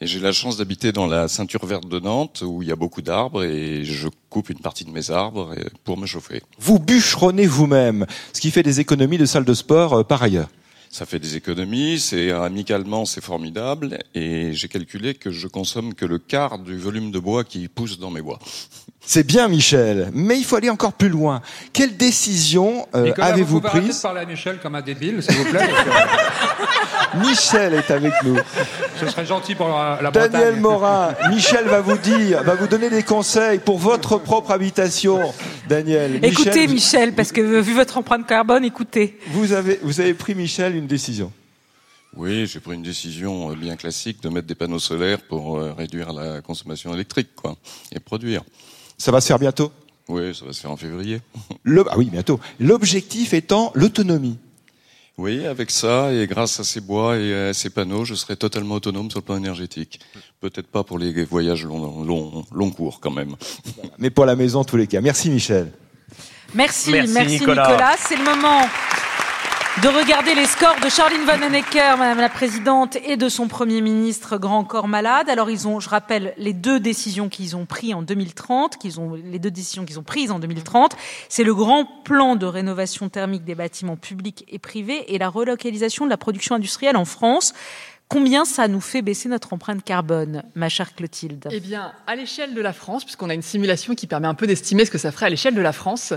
[0.00, 2.76] Et j'ai la chance d'habiter dans la ceinture verte de Nantes où il y a
[2.76, 6.42] beaucoup d'arbres et je coupe une partie de mes arbres pour me chauffer.
[6.58, 10.48] Vous bûcheronnez vous-même, ce qui fait des économies de salle de sport euh, par ailleurs.
[10.90, 16.04] Ça fait des économies, c'est amicalement c'est formidable et j'ai calculé que je consomme que
[16.04, 18.38] le quart du volume de bois qui pousse dans mes bois.
[19.06, 21.42] C'est bien, Michel, mais il faut aller encore plus loin.
[21.74, 25.22] Quelle décision euh, avez-vous vous pouvez arrêter prise de parler à Michel comme un débile,
[25.22, 25.68] s'il vous plaît
[27.20, 28.36] Michel est avec nous.
[29.00, 30.60] Ce serait gentil pour la, la Daniel Bretagne.
[30.60, 35.20] Morin, Michel va vous dire, va vous donner des conseils pour votre propre habitation.
[35.68, 39.18] Daniel, Écoutez, Michel, Michel, parce que vu votre empreinte carbone, écoutez.
[39.32, 41.32] vous avez, vous avez pris, Michel, une décision.
[42.16, 45.72] Oui, j'ai pris une décision euh, bien classique de mettre des panneaux solaires pour euh,
[45.76, 47.56] réduire la consommation électrique, quoi,
[47.90, 48.42] et produire.
[48.98, 49.72] Ça va se faire bientôt?
[50.08, 51.20] Oui, ça va se faire en février.
[51.64, 52.38] Le- Ah oui, bientôt.
[52.60, 54.38] L'objectif étant l'autonomie.
[55.16, 58.74] Oui, avec ça et grâce à ces bois et à ces panneaux, je serai totalement
[58.74, 60.00] autonome sur le plan énergétique.
[60.40, 63.36] Peut-être pas pour les voyages long, long, long cours quand même.
[63.98, 65.00] Mais pour la maison, en tous les cas.
[65.00, 65.70] Merci, Michel.
[66.52, 67.38] Merci, Merci.
[67.38, 67.96] Nicolas.
[67.98, 68.62] C'est le moment
[69.82, 74.38] de regarder les scores de Charline Vanhoenacker, Madame la Présidente, et de son Premier ministre
[74.38, 75.28] Grand Corps Malade.
[75.28, 79.14] Alors ils ont, je rappelle, les deux décisions qu'ils ont prises en 2030, qu'ils ont,
[79.14, 80.96] les deux décisions qu'ils ont prises en 2030,
[81.28, 86.04] c'est le grand plan de rénovation thermique des bâtiments publics et privés et la relocalisation
[86.04, 87.52] de la production industrielle en France.
[88.08, 91.48] Combien ça nous fait baisser notre empreinte carbone, ma chère Clotilde?
[91.50, 94.46] Eh bien, à l'échelle de la France, puisqu'on a une simulation qui permet un peu
[94.46, 96.14] d'estimer ce que ça ferait à l'échelle de la France,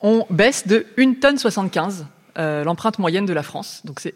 [0.00, 2.06] on baisse de 1 tonne 75
[2.38, 3.82] euh, l'empreinte moyenne de la France.
[3.84, 4.14] Donc c'est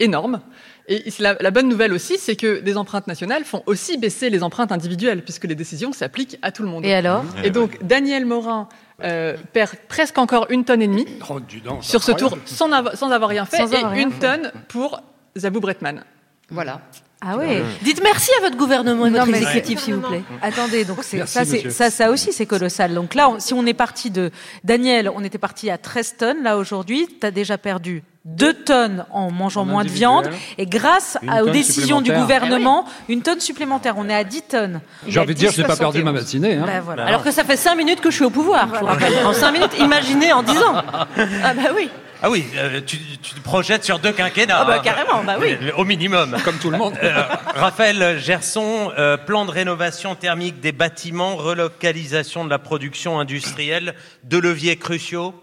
[0.00, 0.40] énorme.
[0.88, 4.42] Et la, la bonne nouvelle aussi, c'est que des empreintes nationales font aussi baisser les
[4.42, 6.84] empreintes individuelles, puisque les décisions s'appliquent à tout le monde.
[6.84, 8.68] Et alors Et donc Daniel Morin
[9.02, 11.38] euh, perd presque encore une tonne et demie Oh,
[11.80, 14.20] sur ce tour sans, sans avoir rien fait, Sans et avoir rien une fait.
[14.20, 15.00] tonne pour
[15.36, 16.04] Zabou Bretman.
[16.50, 16.82] Voilà.
[17.20, 17.62] Ah ouais.
[17.82, 20.22] Dites merci à votre gouvernement et Non, votre mais- exécutif, s'il vous plaît.
[20.42, 21.70] Attendez, donc c'est ça, c'est monsieur.
[21.70, 22.92] ça, ça aussi c'est colossal.
[22.94, 24.30] Donc là, on- si on est parti de
[24.62, 26.42] Daniel, on était parti à 13 tonnes.
[26.42, 30.66] Là aujourd'hui, tu as déjà perdu 2 tonnes en mangeant En moins de viande et
[30.66, 33.94] grâce à- aux tonne décisions du gouvernement, une tonne supplémentaire.
[33.96, 34.80] On est à 10 tonnes.
[35.06, 35.92] J'ai envie de dire, je n'ai pas 10,71.
[35.92, 36.54] perdu ma matinée.
[36.56, 36.64] Hein.
[36.66, 37.06] Ben voilà.
[37.06, 39.12] Alors que ça fait 5 minutes que je suis au pouvoir, je vous rappelle.
[39.26, 40.74] En 5 minutes, imaginez en 10 ans.
[40.86, 41.88] Ah bah oui.
[42.26, 44.60] Ah oui, euh, tu, tu te projettes sur deux quinquennats.
[44.60, 44.82] Ah bah hein.
[44.82, 45.58] carrément, bah oui.
[45.60, 46.34] Euh, Au minimum.
[46.42, 46.94] Comme tout le monde.
[47.02, 47.22] Euh,
[47.54, 54.40] Raphaël Gerson, euh, plan de rénovation thermique des bâtiments, relocalisation de la production industrielle, deux
[54.40, 55.34] leviers cruciaux.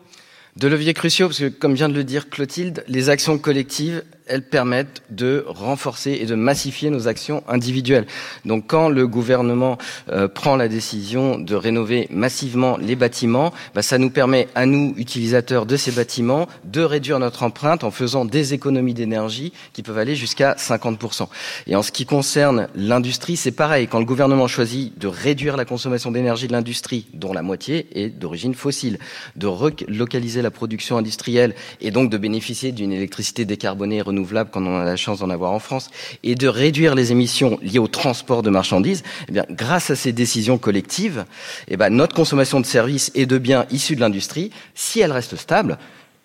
[0.56, 4.44] De leviers cruciaux, parce que comme vient de le dire Clotilde, les actions collectives, elles
[4.44, 8.06] permettent de renforcer et de massifier nos actions individuelles.
[8.46, 9.78] Donc quand le gouvernement
[10.10, 14.94] euh, prend la décision de rénover massivement les bâtiments, bah, ça nous permet à nous,
[14.98, 19.98] utilisateurs de ces bâtiments, de réduire notre empreinte en faisant des économies d'énergie qui peuvent
[19.98, 21.28] aller jusqu'à 50%.
[21.68, 23.88] Et en ce qui concerne l'industrie, c'est pareil.
[23.88, 28.10] Quand le gouvernement choisit de réduire la consommation d'énergie de l'industrie, dont la moitié est
[28.10, 29.00] d'origine fossile,
[29.36, 34.80] de relocaliser la production industrielle et donc de bénéficier d'une électricité décarbonée renouvelable quand on
[34.80, 35.90] a la chance d'en avoir en France,
[36.24, 40.14] et de réduire les émissions liées au transport de marchandises, eh bien, grâce à ces
[40.14, 41.26] décisions collectives,
[41.68, 45.36] eh ben, notre consommation de services et de biens issus de l'industrie, si elle reste
[45.36, 45.78] stable,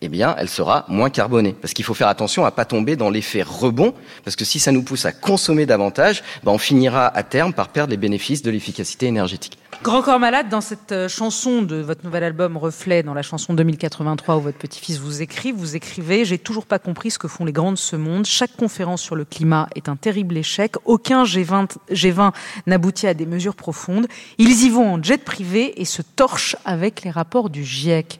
[0.02, 1.54] eh bien, elle sera moins carbonée.
[1.58, 3.94] Parce qu'il faut faire attention à pas tomber dans l'effet rebond,
[4.24, 7.68] parce que si ça nous pousse à consommer davantage, ben, on finira à terme par
[7.68, 9.58] perdre les bénéfices de l'efficacité énergétique.
[9.82, 13.54] Grand Corps Malade, dans cette euh, chanson de votre nouvel album Reflet, dans la chanson
[13.54, 17.44] 2083 où votre petit-fils vous écrit, vous écrivez J'ai toujours pas compris ce que font
[17.44, 18.26] les grands de ce monde.
[18.26, 20.74] Chaque conférence sur le climat est un terrible échec.
[20.86, 22.32] Aucun G20, G20
[22.66, 24.06] n'aboutit à des mesures profondes.
[24.38, 28.18] Ils y vont en jet privé et se torchent avec les rapports du GIEC.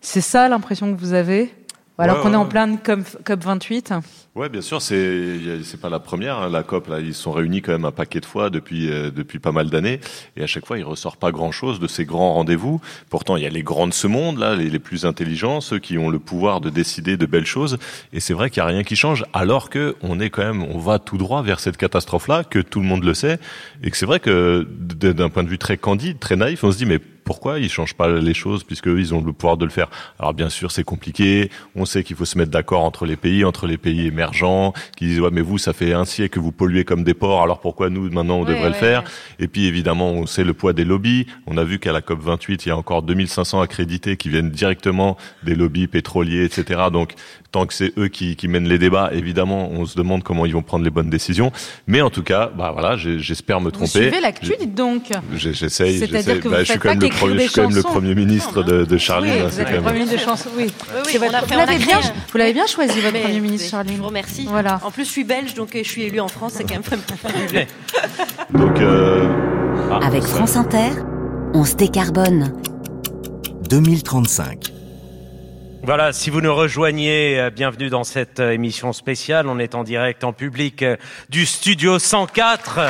[0.00, 1.54] C'est ça l'impression que vous avez?
[1.98, 2.48] Alors Ouais, qu'on est en ouais.
[2.50, 3.94] plein COP, COP 28
[4.34, 6.36] Ouais, bien sûr, c'est c'est pas la première.
[6.36, 9.10] hein, la COP, là, ils sont réunis quand même un paquet de fois depuis euh,
[9.10, 9.98] depuis pas mal d'années,
[10.36, 12.82] et à chaque fois, il ressort pas grand chose de ces grands rendez-vous.
[13.08, 15.78] Pourtant, il y a les grands de ce monde, là, les, les plus intelligents, ceux
[15.78, 17.78] qui ont le pouvoir de décider de belles choses.
[18.12, 20.62] Et c'est vrai qu'il y a rien qui change, alors que on est quand même,
[20.64, 23.38] on va tout droit vers cette catastrophe-là, que tout le monde le sait,
[23.82, 26.76] et que c'est vrai que d'un point de vue très candide, très naïf, on se
[26.76, 29.64] dit mais pourquoi ils changent pas les choses puisque eux, ils ont le pouvoir de
[29.66, 31.50] le faire Alors bien sûr, c'est compliqué.
[31.74, 35.06] On sait qu'il faut se mettre d'accord entre les pays, entre les pays émergents, qui
[35.06, 37.60] disent ouais mais vous ça fait un siècle que vous polluez comme des porcs, alors
[37.60, 39.44] pourquoi nous maintenant on Ouais, devrait le faire ouais.
[39.44, 41.26] Et puis évidemment, on sait le poids des lobbies.
[41.48, 44.50] On a vu qu'à la COP 28, il y a encore 2500 accrédités qui viennent
[44.50, 46.82] directement des lobbies pétroliers, etc.
[46.92, 47.14] Donc
[47.56, 50.52] tant que c'est eux qui, qui mènent les débats, évidemment, on se demande comment ils
[50.52, 51.52] vont prendre les bonnes décisions.
[51.86, 53.86] Mais en tout cas, bah voilà, j'espère me Vous tromper.
[53.88, 57.06] suivez l'actu, dites donc J'essaye, C'est-à-dire que vous Bah, je suis faites quand même pas
[57.06, 57.94] le premier, je des suis quand même le chansons.
[57.94, 59.32] premier ministre de, de Charline.
[59.32, 60.64] Oui, hein, vous c'est êtes quand le Premier ministre de chansons, oui.
[60.66, 61.46] votre-
[62.30, 63.92] vous l'avez bien, vous choisi, votre Mais- Premier ministre, Charline.
[63.96, 64.46] Je vous remercie.
[64.50, 64.78] Voilà.
[64.84, 66.82] En plus, je suis belge, donc euh, je suis élue en France, c'est quand même
[66.82, 67.64] fabuleux.
[68.52, 69.26] Donc, euh,
[69.90, 70.90] ah, Avec ça- France Inter,
[71.54, 72.52] on se décarbone.
[73.70, 74.72] 2035.
[75.86, 79.46] Voilà, si vous nous rejoignez, euh, bienvenue dans cette euh, émission spéciale.
[79.46, 80.96] On est en direct en public euh,
[81.28, 82.80] du studio 104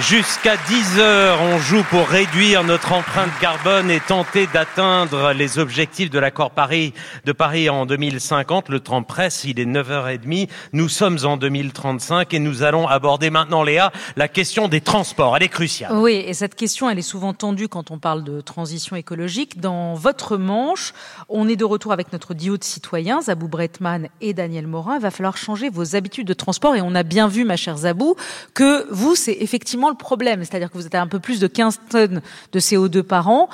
[0.00, 6.08] Jusqu'à 10 heures, on joue pour réduire notre empreinte carbone et tenter d'atteindre les objectifs
[6.08, 8.68] de l'accord Paris de Paris en 2050.
[8.68, 10.48] Le temps presse, il est 9h30.
[10.72, 15.36] Nous sommes en 2035 et nous allons aborder maintenant, Léa, la question des transports.
[15.36, 15.92] Elle est cruciale.
[15.92, 19.60] Oui, et cette question, elle est souvent tendue quand on parle de transition écologique.
[19.60, 20.94] Dans votre manche,
[21.28, 24.94] on est de retour avec notre duo de citoyens, Zabou Bretman et Daniel Morin.
[24.94, 27.78] Il va falloir changer vos habitudes de transport et on a bien vu, ma chère
[27.78, 28.14] Zabou,
[28.54, 30.44] que vous, c'est effectivement le problème.
[30.44, 32.22] C'est-à-dire que vous êtes à un peu plus de 15 tonnes
[32.52, 33.48] de CO2 par an.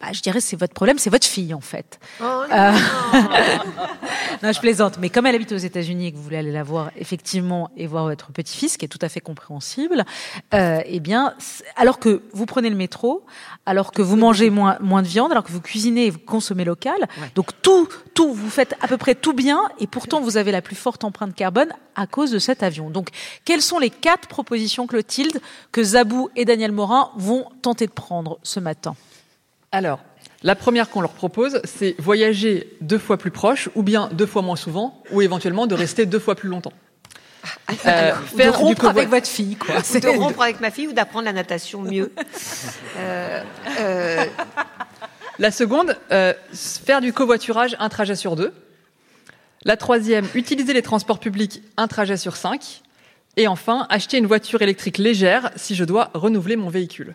[0.00, 1.98] Ah, bah, je dirais c'est votre problème, c'est votre fille en fait.
[2.20, 2.72] Oh, Euh,
[4.42, 4.98] non, je plaisante.
[5.00, 7.86] Mais comme elle habite aux États-Unis et que vous voulez aller la voir effectivement et
[7.86, 10.04] voir votre petit-fils, qui est tout à fait compréhensible,
[10.54, 11.34] euh, eh bien,
[11.76, 13.24] alors que vous prenez le métro,
[13.66, 16.64] alors que vous mangez moins, moins de viande, alors que vous cuisinez et vous consommez
[16.64, 20.52] local, donc tout, tout, vous faites à peu près tout bien et pourtant vous avez
[20.52, 22.90] la plus forte empreinte carbone à cause de cet avion.
[22.90, 23.08] Donc,
[23.44, 25.40] quelles sont les quatre propositions, Clotilde,
[25.72, 28.94] que Zabou et Daniel Morin vont tenter de prendre ce matin?
[29.72, 30.00] Alors,
[30.42, 34.42] la première qu'on leur propose, c'est voyager deux fois plus proche, ou bien deux fois
[34.42, 36.72] moins souvent, ou éventuellement de rester deux fois plus longtemps.
[37.86, 39.76] Euh, Ou faire de rompre avec votre fille, quoi.
[39.94, 42.12] Ou de rompre avec ma fille ou d'apprendre la natation mieux.
[42.98, 43.42] Euh,
[43.78, 44.24] euh,
[45.38, 48.52] La seconde, euh, faire du covoiturage un trajet sur deux.
[49.64, 52.82] La troisième, utiliser les transports publics un trajet sur cinq.
[53.36, 57.14] Et enfin, acheter une voiture électrique légère si je dois renouveler mon véhicule.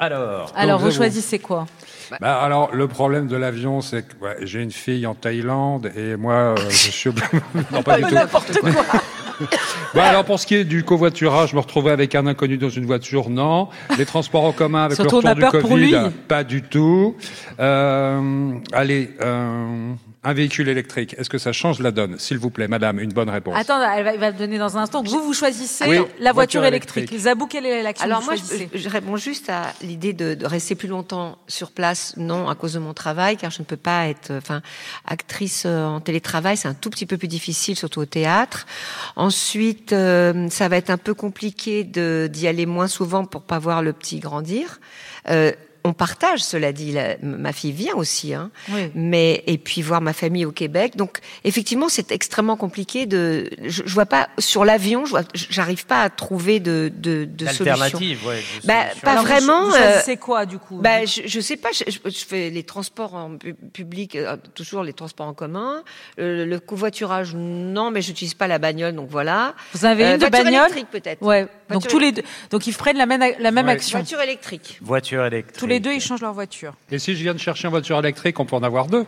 [0.00, 1.66] Alors, Alors, vous choisissez quoi
[2.20, 6.14] Bah, alors, le problème de l'avion, c'est que ouais, j'ai une fille en Thaïlande et
[6.14, 7.10] moi, euh, je suis
[7.72, 8.14] non, pas du tout.
[8.14, 8.84] N'importe quoi.
[9.94, 12.86] Bah, alors, pour ce qui est du covoiturage, me retrouver avec un inconnu dans une
[12.86, 13.70] voiture, non.
[13.98, 15.90] Les transports en commun avec Surtout, le retour du.
[15.90, 17.16] Covid, pas du tout.
[17.58, 19.92] Euh, allez, euh,
[20.24, 23.30] un véhicule électrique, est-ce que ça change la donne S'il vous plaît, madame, une bonne
[23.30, 23.54] réponse.
[23.56, 25.02] Attends, elle va, elle va donner dans un instant.
[25.02, 26.96] Vous, vous choisissez Oui, la voiture voiture électrique.
[26.96, 27.20] électrique.
[27.20, 30.74] Zabou, quelle est l'action Alors moi, je, je réponds juste à l'idée de, de rester
[30.74, 34.08] plus longtemps sur place, non à cause de mon travail, car je ne peux pas
[34.08, 34.60] être, enfin,
[35.06, 38.66] actrice euh, en télétravail, c'est un tout petit peu plus difficile, surtout au théâtre.
[39.16, 43.58] Ensuite, euh, ça va être un peu compliqué de d'y aller moins souvent pour pas
[43.58, 44.80] voir le petit grandir.
[45.30, 45.52] Euh,
[45.88, 46.92] on partage, cela dit.
[46.92, 48.50] La- ma fille vient aussi, hein.
[48.70, 48.90] Oui.
[48.94, 50.96] Mais et puis voir ma famille au Québec.
[50.96, 53.50] Donc effectivement, c'est extrêmement compliqué de.
[53.64, 55.04] Je, je vois pas sur l'avion.
[55.06, 57.98] Je j'arrive pas à trouver de de, de solution.
[57.98, 59.00] Ouais, de Bah, solution.
[59.02, 59.64] pas Alors, vraiment.
[59.68, 60.78] Vous, euh, quoi, du coup?
[60.78, 61.70] bah, je, je sais pas.
[61.72, 65.82] Je, fais les transports en pu- public, euh, toujours les transports en commun.
[66.18, 69.54] Euh, le covoiturage, non, mais j'utilise pas la bagnole, donc voilà.
[69.72, 70.62] Vous avez Euh, une de voiture bagnole?
[70.70, 71.22] électrique peut-être.
[71.22, 71.46] Ouais.
[71.70, 72.22] Donc tous les deux.
[72.50, 73.72] Donc ils prennent la même la même Ouais.
[73.72, 73.98] action.
[73.98, 74.78] Voiture électrique.
[74.82, 75.58] voiture électrique.
[75.58, 76.74] Tous les deux, ils changent leur voiture.
[76.90, 79.04] Et si je viens de chercher une voiture électrique, on peut en avoir deux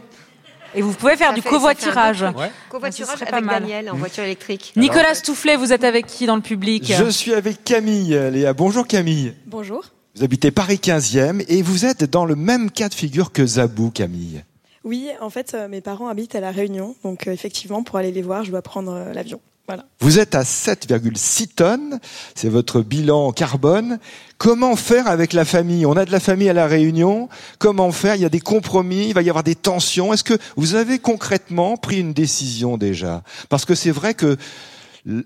[0.74, 2.22] Et vous pouvez faire Ça du fait- covoiturage.
[2.22, 2.50] Ouais.
[2.68, 3.62] Covoiturage Ça serait pas avec mal.
[3.62, 4.72] Daniel en voiture électrique.
[4.76, 8.52] Nicolas Stoufflet, vous êtes avec qui dans le public Je suis avec Camille, Léa.
[8.52, 9.34] Bonjour Camille.
[9.46, 9.84] Bonjour.
[10.16, 13.90] Vous habitez Paris 15e et vous êtes dans le même cas de figure que Zabou,
[13.90, 14.42] Camille.
[14.82, 18.12] Oui, en fait, euh, mes parents habitent à La Réunion, donc euh, effectivement, pour aller
[18.12, 19.38] les voir, je dois prendre euh, l'avion.
[19.70, 19.84] Voilà.
[20.00, 22.00] Vous êtes à 7,6 tonnes,
[22.34, 24.00] c'est votre bilan carbone.
[24.36, 25.86] Comment faire avec la famille?
[25.86, 27.28] On a de la famille à la Réunion.
[27.60, 28.16] Comment faire?
[28.16, 30.12] Il y a des compromis, il va y avoir des tensions.
[30.12, 33.22] Est-ce que vous avez concrètement pris une décision déjà?
[33.48, 34.36] Parce que c'est vrai que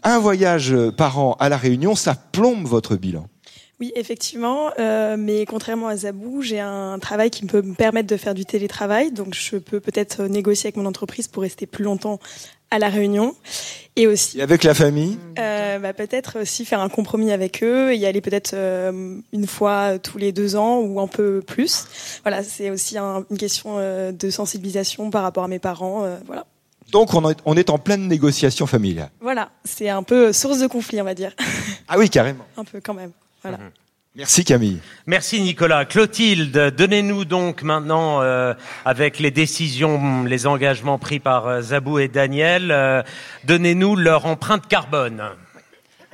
[0.03, 3.27] un voyage par an à la Réunion, ça plombe votre bilan.
[3.81, 8.17] Oui, effectivement, euh, mais contrairement à Zabou, j'ai un travail qui peut me permettre de
[8.19, 12.21] faire du télétravail, donc je peux peut-être négocier avec mon entreprise pour rester plus longtemps
[12.71, 13.35] à La Réunion.
[13.97, 15.19] Et aussi, Et avec la famille?
[15.39, 19.47] euh, bah, peut-être aussi faire un compromis avec eux et y aller peut-être euh, une
[19.47, 21.85] fois tous les deux ans ou un peu plus.
[22.25, 26.05] Voilà, c'est aussi un- une question euh, de sensibilisation par rapport à mes parents.
[26.05, 26.45] euh, voilà.
[26.91, 29.11] Donc on est- on est en pleine négociation familiale.
[29.21, 31.33] Voilà, c'est un peu source de conflit, on va dire.
[31.87, 32.45] Ah oui, carrément.
[32.57, 33.13] un peu quand même.
[33.43, 33.59] Voilà.
[34.17, 34.79] Merci Camille.
[35.07, 35.85] Merci Nicolas.
[35.85, 42.07] Clotilde, donnez-nous donc maintenant, euh, avec les décisions, les engagements pris par euh, Zabou et
[42.07, 43.03] Daniel, euh,
[43.45, 45.21] donnez-nous leur empreinte carbone.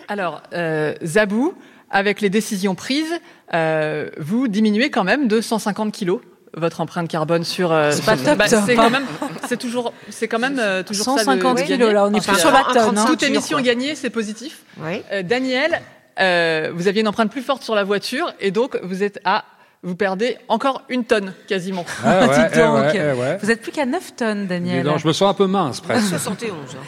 [0.08, 1.52] Alors, euh, Zabou,
[1.90, 3.12] avec les décisions prises,
[3.52, 6.20] euh, vous diminuez quand même de 150 kilos
[6.56, 7.70] votre empreinte carbone sur.
[7.70, 8.62] euh, C'est pas sur- top, bah, ça.
[8.66, 9.04] c'est quand même,
[9.46, 12.18] c'est toujours, c'est quand même euh, toujours ça de- 150 de kilos, là, on est
[12.18, 12.78] Enfin, plus sur la tonne.
[12.78, 13.04] hein.
[13.04, 14.62] 35 Toute émission gagnée, c'est positif.
[14.78, 15.02] Oui.
[15.12, 15.80] Euh, Daniel,
[16.20, 19.44] euh, vous aviez une empreinte plus forte sur la voiture et donc vous êtes à,
[19.82, 21.84] vous perdez encore une tonne quasiment.
[22.04, 22.74] Ah ouais, eh donc.
[22.76, 23.38] ouais, eh ouais.
[23.42, 24.84] Vous êtes plus qu'à 9 tonnes, Daniel.
[24.84, 26.08] donc, je me sens un peu mince presque.
[26.08, 26.52] 71.
[26.52, 26.78] hein.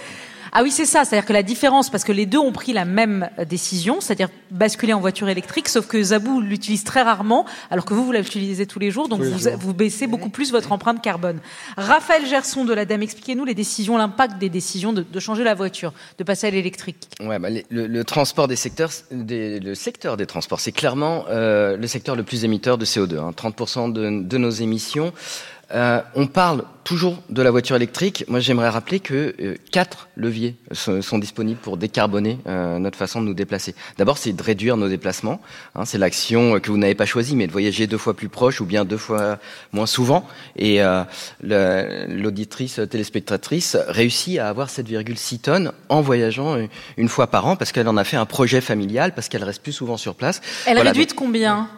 [0.54, 1.04] Ah oui, c'est ça.
[1.04, 4.92] C'est-à-dire que la différence, parce que les deux ont pris la même décision, c'est-à-dire basculer
[4.92, 8.78] en voiture électrique, sauf que Zabou l'utilise très rarement, alors que vous, vous l'utilisez tous
[8.78, 9.52] les jours, donc vous, jours.
[9.58, 11.38] vous baissez beaucoup plus votre empreinte carbone.
[11.78, 15.92] Raphaël Gerson de l'ADEME, expliquez-nous les décisions, l'impact des décisions de, de changer la voiture,
[16.18, 17.08] de passer à l'électrique.
[17.20, 21.24] Ouais, bah, les- le, le transport des secteurs, des- le secteur des transports, c'est clairement
[21.30, 23.18] euh, le secteur le plus émetteur de CO2.
[23.18, 25.12] hein, 30% de, de nos émissions.
[25.74, 28.24] Euh, on parle toujours de la voiture électrique.
[28.28, 33.20] Moi, j'aimerais rappeler que euh, quatre leviers sont, sont disponibles pour décarboner euh, notre façon
[33.22, 33.74] de nous déplacer.
[33.96, 35.40] D'abord, c'est de réduire nos déplacements.
[35.74, 38.60] hein, c'est l'action que vous n'avez pas choisie, mais de voyager deux fois plus proche
[38.60, 39.38] ou bien deux fois
[39.72, 40.26] moins souvent.
[40.56, 41.04] Et euh,
[41.42, 47.72] l'auditrice téléspectatrice réussit à avoir 7,6 tonnes en voyageant une- une fois par an parce
[47.72, 50.40] qu'elle en a fait un projet familial, parce qu'elle reste plus souvent sur place.
[50.66, 51.68] Elle Voilà, réduit de combien?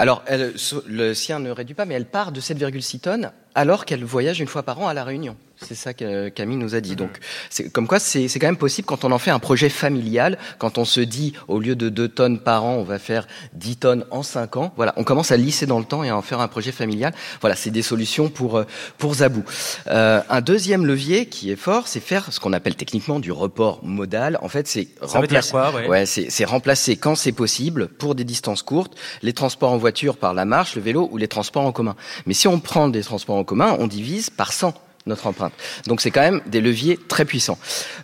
[0.00, 0.54] Alors, elle,
[0.86, 4.46] le sien ne réduit pas, mais elle part de 7,6 tonnes alors qu'elle voyage une
[4.46, 5.36] fois par an à La Réunion.
[5.60, 6.94] C'est ça que Camille nous a dit.
[6.94, 7.18] Donc,
[7.50, 10.78] c'est comme quoi c'est quand même possible quand on en fait un projet familial, quand
[10.78, 14.04] on se dit au lieu de 2 tonnes par an, on va faire 10 tonnes
[14.10, 14.72] en 5 ans.
[14.76, 17.12] Voilà, on commence à lisser dans le temps et à en faire un projet familial.
[17.40, 18.64] Voilà, c'est des solutions pour euh,
[18.98, 19.42] pour Zabou.
[19.88, 23.80] Euh, un deuxième levier qui est fort, c'est faire ce qu'on appelle techniquement du report
[23.82, 24.38] modal.
[24.42, 24.88] En fait, c'est
[25.50, 30.16] quoi, ouais c'est remplacer quand c'est possible pour des distances courtes les transports en voiture
[30.16, 31.96] par la marche, le vélo ou les transports en commun.
[32.26, 34.74] Mais si on prend des transports en commun, on divise par 100
[35.08, 35.52] notre empreinte.
[35.86, 37.58] Donc c'est quand même des leviers très puissants.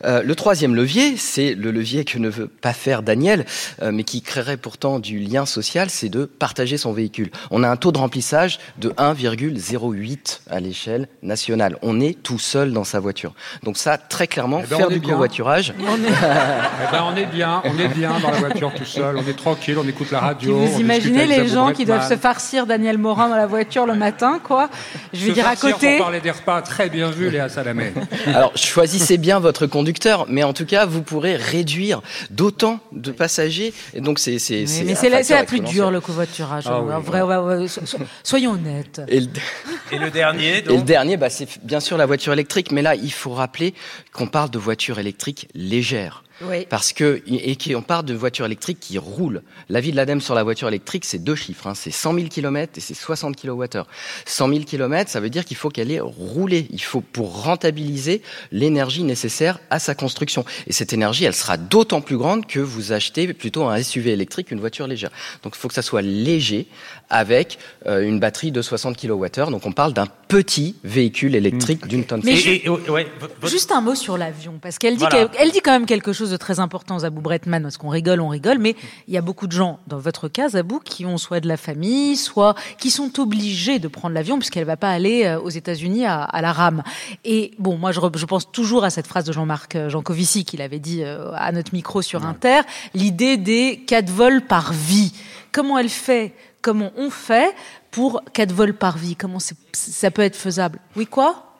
[0.04, 3.44] Euh, le troisième levier, c'est le levier que ne veut pas faire Daniel,
[3.82, 7.30] euh, mais qui créerait pourtant du lien social, c'est de partager son véhicule.
[7.50, 11.76] On a un taux de remplissage de 1,08 à l'échelle nationale.
[11.82, 13.34] On est tout seul dans sa voiture.
[13.62, 15.10] Donc ça, très clairement, Eh ben, faire on est du bien.
[15.12, 15.74] covoiturage.
[15.84, 19.36] Eh ben, on est bien, on est bien dans la voiture tout seul, on est
[19.36, 20.56] tranquille, on écoute la radio.
[20.56, 23.94] on Vous imaginez les gens qui doivent se farcir Daniel Morin dans la voiture le
[23.94, 24.68] matin, quoi
[25.12, 25.98] Je vais dire à côté.
[25.98, 27.92] Parler des repas, très bien vu, Léa Salamé.
[28.26, 33.72] Alors, choisissez bien votre conducteur, mais en tout cas, vous pourrez réduire d'autant de passagers.
[33.94, 36.64] Et donc, c'est c'est Mais, c'est mais un c'est la, plus dure le covoiturage.
[36.66, 39.02] Ah En oui, vrai, ouais, ouais, so- so- soyons honnêtes.
[39.08, 39.26] Et le,
[39.92, 42.82] Et le dernier, et le donc dernier, bah, c'est bien sûr la voiture électrique, mais
[42.82, 43.74] là, il faut rappeler
[44.12, 46.23] qu'on parle de voiture électrique légère.
[46.42, 46.66] Oui.
[46.68, 49.42] Parce que, et qu'on parle de voiture électrique qui roule.
[49.68, 51.66] L'avis de l'ADEME sur la voiture électrique, c'est deux chiffres.
[51.68, 51.74] Hein.
[51.74, 53.82] C'est 100 000 km et c'est 60 kWh.
[54.26, 56.66] 100 000 km, ça veut dire qu'il faut qu'elle ait roulé.
[56.70, 60.44] Il faut pour rentabiliser l'énergie nécessaire à sa construction.
[60.66, 64.48] Et cette énergie, elle sera d'autant plus grande que vous achetez plutôt un SUV électrique
[64.48, 65.10] qu'une voiture légère.
[65.42, 66.66] Donc il faut que ça soit léger
[67.10, 69.50] avec euh, une batterie de 60 kWh.
[69.50, 72.22] Donc on parle d'un petit véhicule électrique d'une tonne.
[72.24, 75.28] Mais ouais, votre- Juste un mot sur l'avion, parce qu'elle Voilà.
[75.28, 78.58] dit quand même quelque chose de très important, Zabou Bretman, parce qu'on rigole, on rigole,
[78.58, 78.76] mais
[79.08, 81.56] il y a beaucoup de gens, dans votre cas, Zabou, qui ont soit de la
[81.56, 86.06] famille, soit qui sont obligés de prendre l'avion, puisqu'elle va pas aller euh, aux États-Unis
[86.06, 86.82] à, à la rame.
[87.24, 90.62] Et bon, moi, je, je pense toujours à cette phrase de Jean-Marc euh, Jancovici qu'il
[90.62, 92.60] avait dit euh, à notre micro sur Inter,
[92.94, 95.12] l'idée des quatre vols par vie.
[95.52, 96.34] Comment elle fait?
[96.62, 97.54] Comment on fait
[97.90, 99.16] pour quatre vols par vie?
[99.16, 99.38] Comment
[99.72, 101.53] ça peut être faisable Oui, quoi?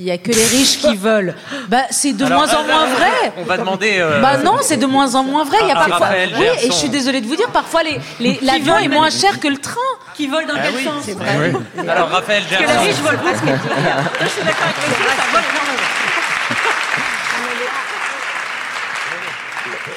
[0.00, 1.34] Il y a que les riches qui veulent.
[1.68, 3.32] Bah, c'est de Alors, moins en euh, moins vrai.
[3.38, 3.98] On va demander.
[3.98, 5.58] euh, Bah non, c'est de moins en moins vrai.
[5.62, 6.06] Il y a à parfois.
[6.06, 8.84] Raphaël Oui, et je suis désolée de vous dire, parfois les, les- Qui l'avion volent
[8.84, 9.74] est moins cher que le train.
[10.16, 11.52] Qui volent dans Ah quel oui, sens c'est vrai.
[11.88, 13.02] Alors, Raphaël Parce que les riches Gerson.
[13.02, 13.68] volent pas ce qu'elle dit.
[14.22, 15.80] Je suis d'accord avec ça vole énormément.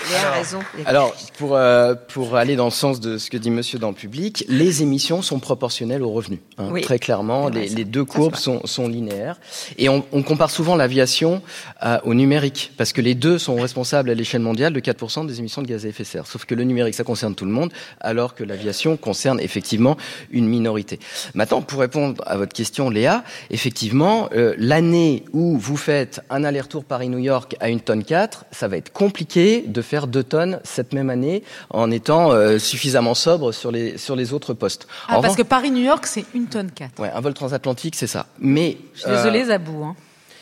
[0.09, 0.59] Léa a raison.
[0.85, 3.95] Alors, pour, euh, pour aller dans le sens de ce que dit monsieur dans le
[3.95, 6.39] public, les émissions sont proportionnelles aux revenus.
[6.57, 6.69] hein.
[6.71, 6.81] Oui.
[6.81, 9.39] Très clairement, les, les deux courbes sont, sont linéaires.
[9.77, 11.41] Et on, on compare souvent l'aviation
[11.85, 15.39] euh, au numérique, parce que les deux sont responsables à l'échelle mondiale de 4% des
[15.39, 16.27] émissions de gaz à effet de serre.
[16.27, 19.97] Sauf que le numérique, ça concerne tout le monde, alors que l'aviation concerne effectivement
[20.31, 20.99] une minorité.
[21.33, 26.85] Maintenant, pour répondre à votre question, Léa, effectivement, euh, l'année où vous faites un aller-retour
[26.85, 30.93] Paris-New York à une tonne 4, ça va être compliqué de faire deux tonnes cette
[30.93, 34.87] même année en étant euh, suffisamment sobre sur les, sur les autres postes.
[35.07, 36.99] Ah, En parce que Paris-New York, c'est une tonne 4.
[36.99, 38.27] Ouais, un vol transatlantique, c'est ça.
[38.39, 39.83] Mais Je suis désolée, euh, Zabou.
[39.83, 39.95] Hein.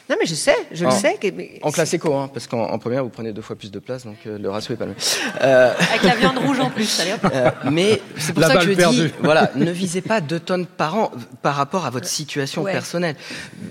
[0.09, 1.15] Non, mais je sais, je en, le sais.
[1.19, 3.71] que- mais- En classe éco, hein, parce qu'en en première, vous prenez deux fois plus
[3.71, 4.99] de place, donc euh, le ratio est pas le même.
[5.41, 7.19] Euh, Avec la viande rouge en plus, allez hop.
[7.33, 9.11] euh, mais c'est pour La ça que je dis, perdue.
[9.23, 12.71] voilà, ne visez pas deux tonnes par an par rapport à votre situation Ouais.
[12.71, 13.15] personnelle.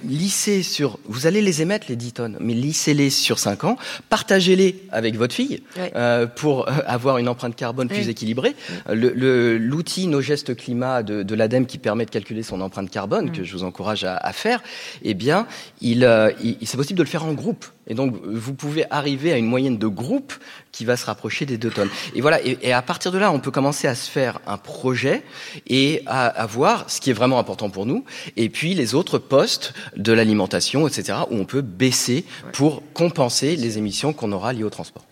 [0.04, 3.76] Lissez sur, vous allez les émettre les 10 tonnes, mais lissez-les sur 5 ans,
[4.10, 5.92] partagez-les avec votre fille Ouais.
[5.94, 8.54] euh, pour euh, avoir une empreinte carbone plus équilibrée.
[8.88, 12.90] Le- le- L'outil Nos gestes climat de, de l'ADEME qui permet de calculer son empreinte
[12.90, 14.62] carbone, que je vous encourage à, à faire,
[15.02, 15.46] eh bien,
[15.80, 17.66] il, euh, c'est possible de le faire en groupe.
[17.86, 20.32] Et donc, vous pouvez arriver à une moyenne de groupe
[20.72, 21.90] qui va se rapprocher des deux tonnes.
[22.14, 22.44] Et voilà.
[22.44, 25.22] Et, et à partir de là, on peut commencer à se faire un projet
[25.66, 28.04] et à, à voir ce qui est vraiment important pour nous.
[28.36, 33.78] Et puis les autres postes de l'alimentation, etc., où on peut baisser pour compenser les
[33.78, 35.04] émissions qu'on aura liées au transport.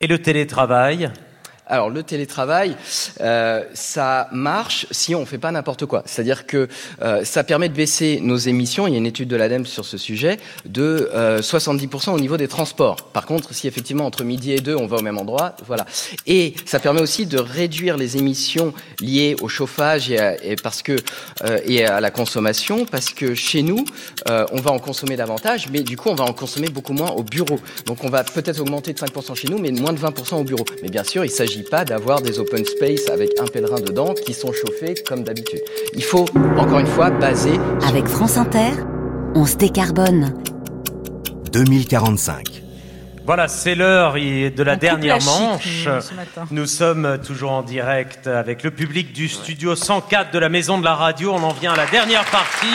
[0.00, 1.10] Et le télétravail?
[1.68, 2.76] Alors le télétravail,
[3.20, 6.02] euh, ça marche si on fait pas n'importe quoi.
[6.06, 6.68] C'est-à-dire que
[7.02, 8.86] euh, ça permet de baisser nos émissions.
[8.86, 12.36] Il y a une étude de l'ADEME sur ce sujet de euh, 70% au niveau
[12.36, 12.96] des transports.
[13.12, 15.86] Par contre, si effectivement entre midi et deux on va au même endroit, voilà.
[16.26, 20.82] Et ça permet aussi de réduire les émissions liées au chauffage et, à- et parce
[20.82, 20.96] que
[21.44, 23.84] euh, et à la consommation, parce que chez nous
[24.28, 27.10] euh, on va en consommer davantage, mais du coup on va en consommer beaucoup moins
[27.10, 27.58] au bureau.
[27.86, 30.64] Donc on va peut-être augmenter de 5% chez nous, mais moins de 20% au bureau.
[30.84, 34.32] Mais bien sûr, il s'agit pas d'avoir des open space avec un pèlerin dedans qui
[34.34, 35.60] sont chauffés comme d'habitude.
[35.94, 36.24] Il faut
[36.56, 38.70] encore une fois baser Avec France Inter,
[39.34, 40.34] on se décarbone.
[41.52, 42.62] 2045.
[43.24, 45.86] Voilà, c'est l'heure de la On dernière la manche.
[45.86, 46.46] matin.
[46.52, 50.84] Nous sommes toujours en direct avec le public du studio 104 de la Maison de
[50.84, 51.32] la Radio.
[51.32, 52.66] On en vient à la dernière partie.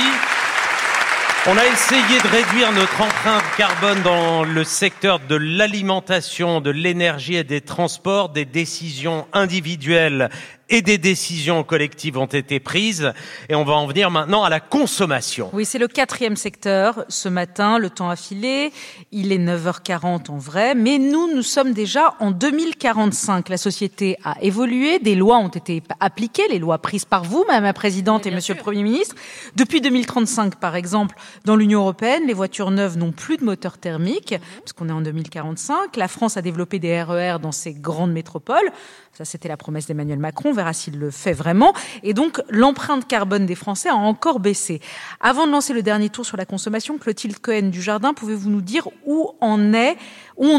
[1.48, 7.34] On a essayé de réduire notre empreinte carbone dans le secteur de l'alimentation, de l'énergie
[7.34, 8.30] et des transports.
[8.30, 10.30] Des décisions individuelles
[10.72, 13.12] et des décisions collectives ont été prises.
[13.50, 15.50] Et on va en venir maintenant à la consommation.
[15.54, 17.06] Oui, c'est le quatrième secteur.
[17.10, 18.72] Ce matin, le temps a filé.
[19.12, 20.74] Il est 9h40 en vrai.
[20.74, 23.50] Mais nous, nous sommes déjà en 2045.
[23.50, 25.00] La société a évolué.
[25.00, 26.48] Des lois ont été appliquées.
[26.50, 29.16] Les lois prises par vous, Madame la Présidente et Monsieur le Premier ministre.
[29.58, 34.36] Depuis 2035, par exemple, dans l'Union Européenne, les voitures neuves n'ont plus de moteur thermique,
[34.64, 35.98] puisqu'on est en 2045.
[35.98, 38.72] La France a développé des RER dans ses grandes métropoles.
[39.14, 40.50] Ça, c'était la promesse d'Emmanuel Macron.
[40.50, 41.74] On verra s'il le fait vraiment.
[42.02, 44.80] Et donc, l'empreinte carbone des Français a encore baissé.
[45.20, 48.62] Avant de lancer le dernier tour sur la consommation, Clotilde Cohen du Jardin, pouvez-vous nous
[48.62, 49.74] dire où on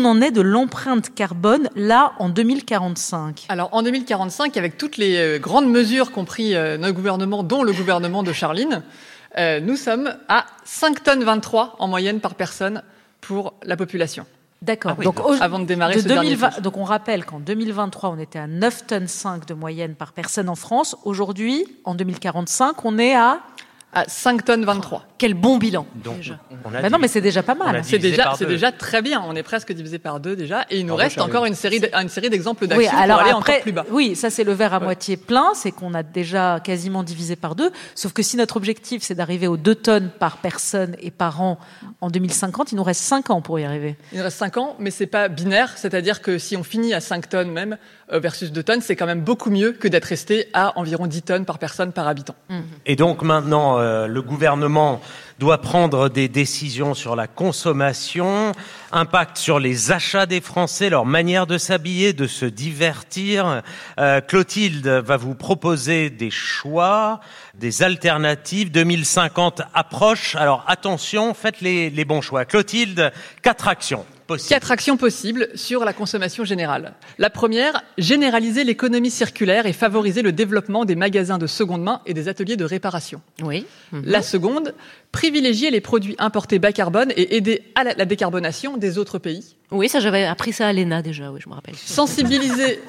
[0.04, 5.38] en est de l'empreinte carbone là en 2045 Alors en 2045, avec toutes les euh,
[5.38, 8.82] grandes mesures qu'ont pris euh, notre gouvernement, dont le gouvernement de Charline,
[9.38, 12.82] euh, nous sommes à 5 tonnes 23 en moyenne par personne
[13.22, 14.26] pour la population.
[14.62, 14.92] D'accord.
[14.92, 16.62] Ah oui, donc, avant de démarrer de ce dernier 2020 tour.
[16.62, 20.48] donc on rappelle qu'en 2023, on était à 9 tonnes 5 de moyenne par personne
[20.48, 20.96] en France.
[21.04, 23.40] Aujourd'hui, en 2045, on est à
[23.92, 25.04] à 5 tonnes 23.
[25.18, 25.86] quel bon bilan.
[26.02, 26.32] Donc,
[26.64, 27.82] on a Bah non, mais c'est déjà pas mal.
[27.84, 29.22] C'est déjà, c'est déjà très bien.
[29.26, 31.78] On est presque divisé par deux déjà, et il nous Bravo, reste encore une série,
[31.80, 33.84] de- une série d'exemples Oui, d'actions alors pour aller après, encore plus bas.
[33.90, 37.54] oui, ça c'est le verre à moitié plein, c'est qu'on a déjà quasiment divisé par
[37.54, 37.70] deux.
[37.94, 41.58] Sauf que si notre objectif c'est d'arriver aux 2 tonnes par personne et par an
[42.00, 43.96] en 2050, il nous reste 5 ans pour y arriver.
[44.12, 47.00] Il nous reste 5 ans, mais c'est pas binaire, c'est-à-dire que si on finit à
[47.00, 47.76] 5 tonnes même
[48.12, 51.22] euh, versus 2 tonnes, c'est quand même beaucoup mieux que d'être resté à environ 10
[51.22, 52.34] tonnes par personne par habitant.
[52.86, 55.00] Et donc maintenant, euh, le gouvernement
[55.38, 58.52] doit prendre des décisions sur la consommation,
[58.92, 63.62] impact sur les achats des Français, leur manière de s'habiller, de se divertir.
[63.98, 67.20] Euh, Clotilde va vous proposer des choix,
[67.54, 68.70] des alternatives.
[68.70, 70.36] 2050 approche.
[70.36, 72.44] Alors attention, faites les, les bons choix.
[72.44, 73.12] Clotilde,
[73.42, 74.48] quatre actions possibles.
[74.48, 76.94] Quatre actions possibles sur la consommation générale.
[77.18, 82.14] La première, généraliser l'économie circulaire et favoriser le développement des magasins de seconde main et
[82.14, 83.20] des ateliers de réparation.
[83.42, 83.66] Oui.
[83.92, 84.74] La seconde,
[85.10, 89.56] privilégier les produits importés bas carbone et aider à la, la décarbonation des autres pays.
[89.70, 91.74] Oui, ça j'avais appris ça à l'ENA déjà, oui, je me rappelle.
[91.76, 92.80] Sensibiliser,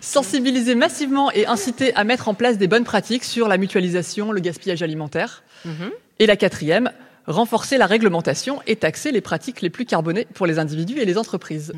[0.00, 4.40] sensibiliser massivement et inciter à mettre en place des bonnes pratiques sur la mutualisation, le
[4.40, 5.42] gaspillage alimentaire.
[5.64, 5.90] Mhm.
[6.18, 6.90] Et la quatrième,
[7.28, 11.18] renforcer la réglementation et taxer les pratiques les plus carbonées pour les individus et les
[11.18, 11.72] entreprises.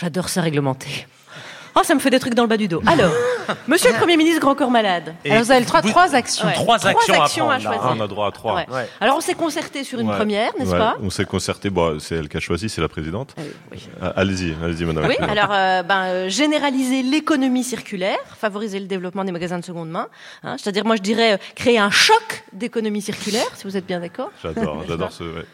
[0.00, 1.06] J'adore ça réglementer.
[1.76, 2.82] Oh, ça me fait des trucs dans le bas du dos.
[2.86, 3.12] Alors,
[3.68, 5.14] monsieur le Premier ministre, grand corps malade.
[5.24, 6.46] Et Alors vous avez trois, trois actions.
[6.46, 6.52] Ouais.
[6.54, 7.76] Trois actions à actions à, prendre, là.
[7.80, 7.96] choisir.
[7.96, 8.54] On a droit à trois.
[8.56, 8.66] Ouais.
[8.70, 8.88] Ouais.
[9.00, 10.16] Alors, on s'est concerté sur une Ouais.
[10.16, 11.70] première, n'est-ce Ouais, pas On s'est concerté.
[11.70, 13.34] Bon, c'est elle qui a choisi, c'est la présidente.
[13.38, 13.42] Ah
[13.72, 13.78] oui.
[14.02, 15.02] Ah, Allez-y, allez-y, madame.
[15.02, 15.30] la Oui, présidente.
[15.38, 20.08] alors euh, ben, euh, généraliser l'économie circulaire, favoriser le développement des magasins de seconde main.
[20.42, 20.56] hein.
[20.58, 24.30] C'est-à-dire, moi, je dirais euh, créer un choc d'économie circulaire, si vous êtes bien d'accord.
[24.42, 25.22] J'adore, j'adore ce.
[25.22, 25.44] ouais.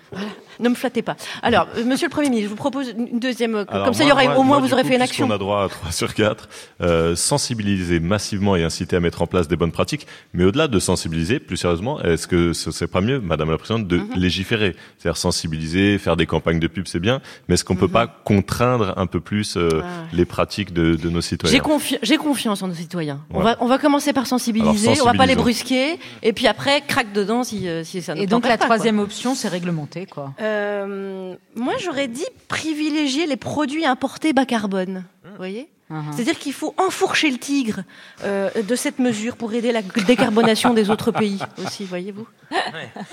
[0.59, 1.17] Ne me flattez pas.
[1.43, 3.55] Alors, euh, Monsieur le Premier ministre, je vous propose une deuxième.
[3.57, 5.03] euh, Alors comme ça, il y moi- au moins, moi, vous aurez coup, fait une
[5.03, 5.31] action.
[5.31, 6.49] a droit à 3 sur 4.
[6.81, 10.07] Euh, sensibiliser massivement et inciter à mettre en place des bonnes pratiques.
[10.35, 13.87] Mais au-delà de sensibiliser, plus sérieusement, est-ce que ce serait pas mieux, Madame la Présidente,
[13.89, 14.09] de Mhm.
[14.17, 14.77] légiférer?
[14.99, 17.21] C'est-à-dire sensibiliser, faire des campagnes de pub, c'est bien.
[17.49, 17.81] Mais est-ce qu'on Mhm.
[17.81, 19.87] peut pas contraindre un peu plus euh, Ah.
[20.13, 23.21] les pratiques de, de nos J'ai citoyens confi- j'ai confiance en nos citoyens.
[23.31, 26.47] On, va, on va commencer par sensibiliser, Alors, on va pas les brusquer, et puis
[26.47, 28.67] après, craque dedans si, euh, si ça ne Et donc la quoi.
[28.67, 30.33] troisième option, c'est réglementer quoi.
[30.41, 35.05] Euh, moi, j'aurais dit privilégier les produits importés bas carbone.
[35.25, 35.69] Vous voyez?
[36.13, 37.83] C'est-à-dire qu'il faut enfourcher le tigre
[38.25, 42.27] euh, de cette mesure pour aider la décarbonation des autres pays aussi, voyez-vous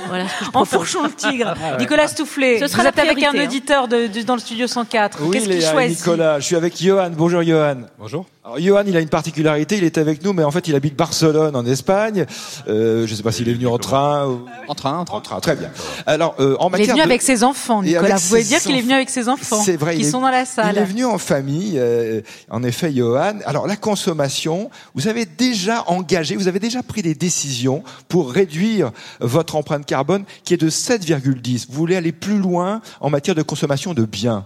[0.08, 0.62] Voilà je propose.
[0.62, 1.54] Enfourchons le tigre.
[1.80, 3.44] Nicolas Stoufflet, Ce sera vous êtes avec un hein.
[3.44, 5.20] auditeur de- de- dans le studio 104.
[5.22, 6.00] Oui, Qu'est-ce qu'il choisit?
[6.00, 7.12] Nicolas, je suis avec Johan.
[7.16, 7.82] Bonjour Johan.
[8.00, 8.26] Bonjour.
[8.46, 10.98] Alors, Johan, il a une particularité, il est avec nous, mais en fait, il habite
[10.98, 12.26] Barcelone, en Espagne.
[12.68, 14.28] Euh, je ne sais pas s'il est venu en train.
[14.28, 14.46] Ou...
[14.68, 15.18] En train, en train.
[15.18, 15.70] En train, très bien.
[16.06, 18.18] Alors, euh, en Il est matière venu de- avec ses enfants, Nicolas.
[18.18, 20.20] Vous pouvez dire qu'il est venu avec ses enfants C'est vrai, qui il est- sont
[20.20, 20.74] dans la salle.
[20.76, 22.20] Il est venu en famille, euh,
[22.50, 23.36] en effet, Johan.
[23.46, 28.91] Alors, la consommation, vous avez déjà engagé, vous avez déjà pris des décisions pour réduire
[29.22, 31.68] votre empreinte carbone qui est de 7,10.
[31.70, 34.44] Vous voulez aller plus loin en matière de consommation de biens.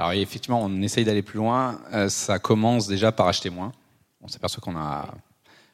[0.00, 1.78] Alors effectivement, on essaye d'aller plus loin.
[1.92, 3.70] Euh, ça commence déjà par acheter moins.
[4.22, 5.12] On s'aperçoit qu'on a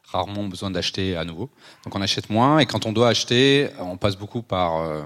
[0.03, 1.49] rarement besoin d'acheter à nouveau.
[1.85, 5.05] Donc on achète moins et quand on doit acheter, on passe beaucoup par euh,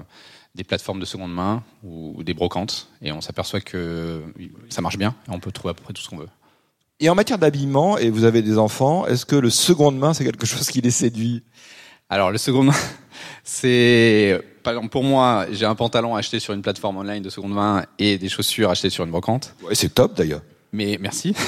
[0.55, 4.23] des plateformes de seconde main ou, ou des brocantes et on s'aperçoit que
[4.69, 6.29] ça marche bien et on peut trouver à peu près tout ce qu'on veut.
[6.99, 10.23] Et en matière d'habillement, et vous avez des enfants, est-ce que le seconde main, c'est
[10.23, 11.43] quelque chose qui les séduit?
[12.09, 12.75] Alors le seconde main,
[13.43, 17.53] c'est par exemple pour moi, j'ai un pantalon acheté sur une plateforme online de seconde
[17.53, 19.55] main et des chaussures achetées sur une brocante.
[19.63, 20.41] Ouais, c'est top d'ailleurs.
[20.71, 21.35] Mais merci.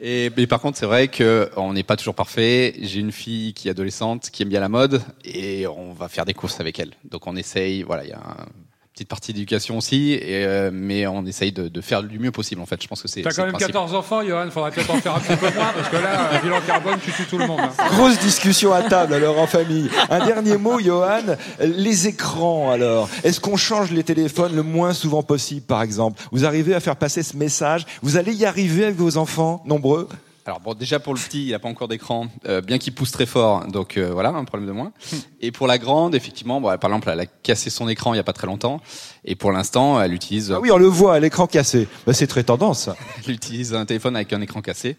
[0.00, 2.74] Et mais par contre, c'est vrai que on n'est pas toujours parfait.
[2.80, 6.24] J'ai une fille qui est adolescente, qui aime bien la mode, et on va faire
[6.24, 6.92] des courses avec elle.
[7.04, 7.82] Donc on essaye.
[7.82, 8.67] Voilà, il y a une
[8.98, 12.60] petite partie d'éducation aussi, et, euh, mais on essaye de, de faire du mieux possible.
[12.60, 13.22] En fait, je pense que c'est.
[13.22, 13.68] T'as quand même principe.
[13.72, 14.50] 14 enfants, Johan.
[14.50, 17.12] Faudrait peut-être en faire un petit peu moins parce que là, un bilan carbone, tu
[17.12, 17.60] tues tout le monde.
[17.60, 17.86] hein.
[17.92, 19.88] Grosse discussion à table alors en famille.
[20.10, 21.36] Un dernier mot, Johan.
[21.60, 23.08] Les écrans alors.
[23.22, 26.20] Est-ce qu'on change les téléphones le moins souvent possible, par exemple?
[26.32, 30.08] Vous arrivez à faire passer ce message Vous allez y arriver avec vos enfants nombreux?
[30.48, 33.10] Alors bon, déjà pour le petit, il a pas encore d'écran, euh, bien qu'il pousse
[33.12, 34.92] très fort, donc euh, voilà, un problème de moins.
[35.42, 38.20] Et pour la grande, effectivement, bon, par exemple, elle a cassé son écran il y
[38.20, 38.80] a pas très longtemps,
[39.26, 41.86] et pour l'instant, elle utilise, Ah oui, on le voit à l'écran cassé.
[42.06, 42.84] Bah, c'est très tendance.
[42.84, 42.96] ça.
[43.26, 44.96] elle utilise un téléphone avec un écran cassé,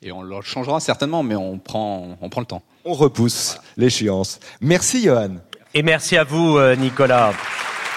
[0.00, 2.62] et on le changera certainement, mais on prend, on prend le temps.
[2.84, 4.38] On repousse l'échéance.
[4.60, 5.38] Merci, Johan.
[5.74, 7.32] Et merci à vous, euh, Nicolas.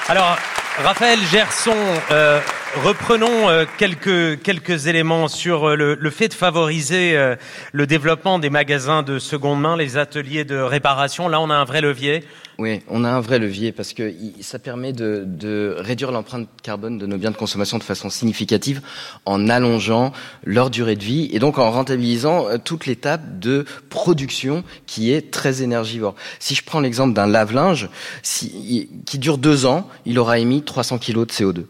[0.07, 0.35] Alors,
[0.83, 1.75] Raphaël Gerson,
[2.09, 2.39] euh,
[2.83, 7.35] reprenons euh, quelques, quelques éléments sur euh, le, fait de favoriser euh,
[7.71, 11.27] le développement des magasins de seconde main, les ateliers de réparation.
[11.27, 12.23] Là, on a un vrai levier.
[12.59, 14.11] Oui, on a un vrai levier parce que
[14.41, 18.81] ça permet de, réduire l'empreinte carbone de nos biens de consommation de façon significative
[19.25, 20.11] en allongeant
[20.43, 25.61] leur durée de vie et donc en rentabilisant toute l'étape de production qui est très
[25.61, 26.15] énergivore.
[26.39, 27.89] Si je prends l'exemple d'un lave-linge
[28.23, 31.65] qui dure deux ans, il aura émis 300 kg de CO2,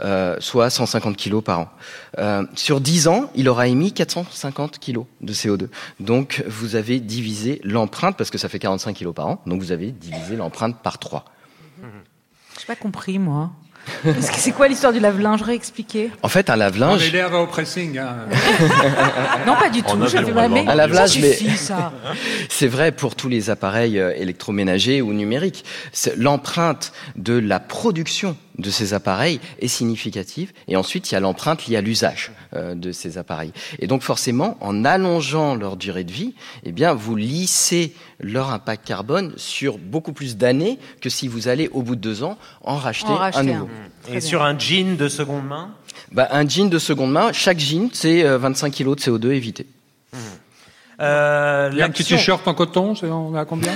[0.00, 1.68] euh, soit 150 kg par an.
[2.18, 5.68] Euh, sur 10 ans, il aura émis 450 kg de CO2.
[6.00, 9.72] Donc vous avez divisé l'empreinte, parce que ça fait 45 kg par an, donc vous
[9.72, 11.24] avez divisé l'empreinte par 3.
[12.60, 13.50] J'ai pas compris, moi.
[14.02, 15.42] Parce que C'est quoi l'histoire du lave-linge?
[15.42, 16.10] Réexpliquer.
[16.22, 17.06] En fait, un On lave-linge...
[17.06, 17.98] est l'air au pressing.
[17.98, 18.16] Hein.
[19.46, 19.96] Non, pas du tout.
[19.98, 21.38] mais Un lave-linge, mais-.
[22.48, 25.64] C'est vrai pour tous les appareils euh, électroménagers ou numériques.
[25.92, 30.52] C'est- L'empreinte de la production de ces appareils est significative.
[30.68, 33.52] Et ensuite, il y a l'empreinte liée à l'usage euh, de ces appareils.
[33.80, 36.34] Et donc, forcément, en allongeant leur durée de vie,
[36.64, 41.68] eh bien, vous lissez leur impact carbone sur beaucoup plus d'années que si vous allez,
[41.68, 43.52] au bout de deux ans, en racheter, En racheter un un.
[43.60, 43.68] nouveau.
[44.12, 45.74] Et sur un jean de seconde main?
[46.12, 49.66] Bah, un jean de seconde main, chaque jean, c'est euh, 25 kg de CO2 évité.
[51.00, 53.72] Euh, Il y a un petit t-shirt en coton, on est à combien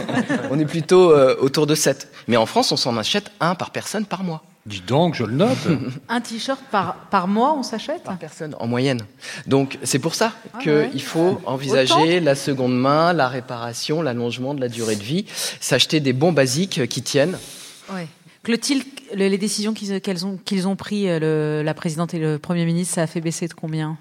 [0.50, 2.08] On est plutôt euh, autour de 7.
[2.28, 4.42] Mais en France, on s'en achète un par personne par mois.
[4.64, 5.58] Dis donc, je le note.
[6.08, 9.00] Un t-shirt par, par mois, on s'achète Par personne, en moyenne.
[9.48, 10.98] Donc c'est pour ça Ah qu'il ouais.
[11.00, 15.26] faut envisager la seconde main, la réparation, l'allongement de la durée de vie,
[15.60, 17.36] s'acheter des bons basiques qui tiennent.
[17.92, 18.06] Ouais.
[18.44, 19.94] Clotilde, le- les décisions qu'ils
[20.24, 23.48] ont, qu'ils ont pris, euh, la présidente et le Premier ministre, ça a fait baisser
[23.48, 23.96] de combien?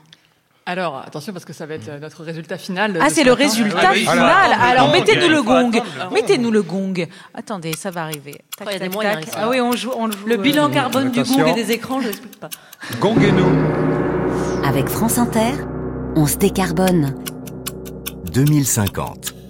[0.66, 2.98] Alors, attention, parce que ça va être euh, notre résultat final.
[3.02, 3.44] Ah, c'est ce le matin.
[3.44, 4.54] résultat final.
[4.62, 5.72] Alors, mettez-nous le gong.
[6.14, 7.08] Mettez-nous le gong.
[7.34, 8.42] Attendez, ça va arriver.
[8.58, 9.34] Tac, il y a des tac, moyens tac.
[9.38, 9.92] Ah oui, on joue.
[9.98, 11.24] On joue Le euh, bilan carbone du.
[11.24, 12.50] Gong et des écrans, je l'explique pas.
[13.00, 14.64] Gonguez-nous.
[14.64, 15.54] Avec France Inter,
[16.16, 17.16] on se décarbone.
[18.32, 19.41] 2050.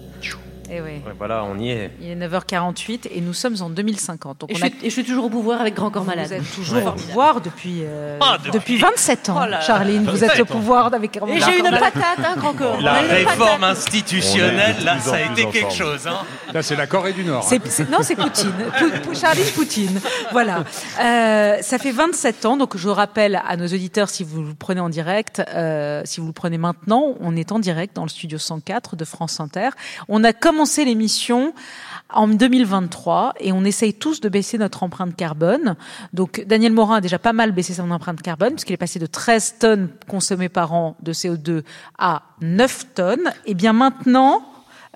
[0.74, 0.90] Eh oui.
[1.06, 1.90] Ouais, voilà, on y est.
[2.00, 4.38] Il est 9h48 et nous sommes en 2050.
[4.40, 6.04] Donc Et on je, a suis, et je suis toujours au pouvoir avec Grand Corps
[6.04, 6.28] Malade.
[6.28, 8.52] Vous êtes toujours au pouvoir depuis, euh, Ah, depuis...
[8.52, 9.54] depuis- 27 ans, Oh.
[9.66, 10.04] Charline.
[10.08, 12.80] Vous êtes au pouvoir avec Et j'ai une patate, hein, Grand Corps.
[12.80, 16.06] La réforme institutionnelle, là, ça a été quelque chose.
[16.06, 16.20] Hein.
[16.54, 17.46] Là, c'est la Corée du Nord.
[17.52, 17.58] hein.
[17.90, 18.52] Non, c'est Poutine.
[18.78, 20.00] Pou- Pou- Charline Poutine.
[20.32, 20.64] Voilà.
[21.00, 22.56] Euh, ça fait 27 ans.
[22.56, 26.26] Donc, je rappelle à nos auditeurs, si vous le prenez en direct, euh, si vous
[26.28, 29.70] le prenez maintenant, on est en direct dans le studio 104 de France Inter.
[30.08, 31.52] On a commencé l'émission
[32.12, 35.76] en 2023 et on essaye tous de baisser notre empreinte carbone.
[36.12, 39.06] Donc Daniel Morin a déjà pas mal baissé son empreinte carbone puisqu'il est passé de
[39.06, 41.62] 13 tonnes consommées par an de CO2
[41.98, 43.32] à 9 tonnes.
[43.46, 44.42] Et bien maintenant,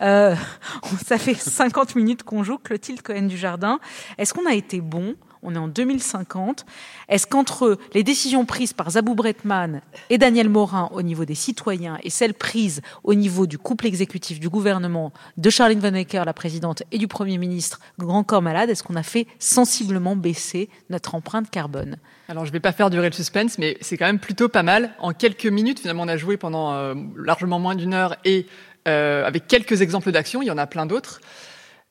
[0.02, 0.34] euh,
[1.06, 3.78] ça fait 50 minutes qu'on joue, Clotilde Cohen du Jardin.
[4.18, 5.14] Est-ce qu'on a été bon?
[5.46, 6.66] On est en 2050.
[7.08, 9.80] Est-ce qu'entre les décisions prises par Zabou Bretman
[10.10, 14.40] et Daniel Morin au niveau des citoyens et celles prises au niveau du couple exécutif
[14.40, 18.68] du gouvernement de Charlene Van Ecker, la présidente, et du Premier ministre, grand corps malade,
[18.68, 21.96] est-ce qu'on a fait sensiblement baisser notre empreinte carbone?
[22.28, 24.64] Alors, je ne vais pas faire durer le suspense, mais c'est quand même plutôt pas
[24.64, 24.90] mal.
[24.98, 28.46] En quelques minutes, finalement, on a joué pendant euh, largement moins d'une heure et
[28.88, 31.20] euh, avec quelques exemples d'action, il y en a plein d'autres.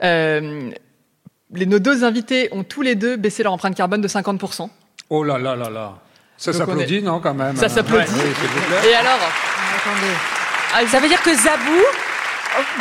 [0.04, 0.72] Euh,
[1.56, 4.70] les, nos deux invités ont tous les deux baissé leur empreinte carbone de 50%.
[5.10, 5.94] Oh là là là là.
[6.38, 8.12] Ça s'applaudit, non, quand même Ça s'applaudit.
[8.14, 8.90] Ouais.
[8.90, 9.20] Et alors
[9.78, 10.88] Attendez.
[10.90, 11.82] Ça veut dire que Zabou.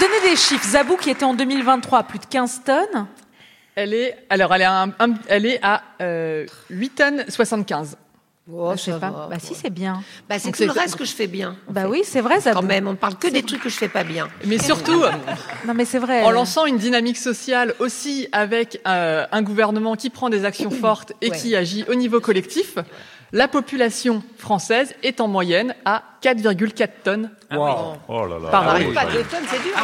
[0.00, 0.66] Donnez des chiffres.
[0.66, 3.06] Zabou, qui était en 2023 à plus de 15 tonnes.
[3.76, 7.96] Elle est, alors, elle est à, un- un- elle est à euh, 8 tonnes 75.
[8.48, 9.28] Je sais pas.
[9.30, 10.02] Bah si, c'est bien.
[10.28, 11.56] Bah, c'est tout le reste que je fais bien.
[11.68, 12.60] Bah oui, c'est vrai, Zabou.
[12.60, 14.28] Quand même, on ne parle que des trucs que je fais pas bien.
[14.46, 15.02] Mais surtout,
[15.66, 16.22] Non, mais c'est vrai.
[16.22, 21.12] en lançant une dynamique sociale aussi avec euh, un gouvernement qui prend des actions fortes
[21.22, 21.36] et Ouais.
[21.38, 22.76] qui agit au niveau collectif,
[23.32, 27.30] la population française est en moyenne à 4,4 tonnes.
[27.50, 27.96] Wow.
[28.08, 28.48] Oh là là.
[28.50, 28.72] Par On an.
[28.72, 29.72] n'arrive pas à deux tonnes, c'est dur.
[29.76, 29.82] hein.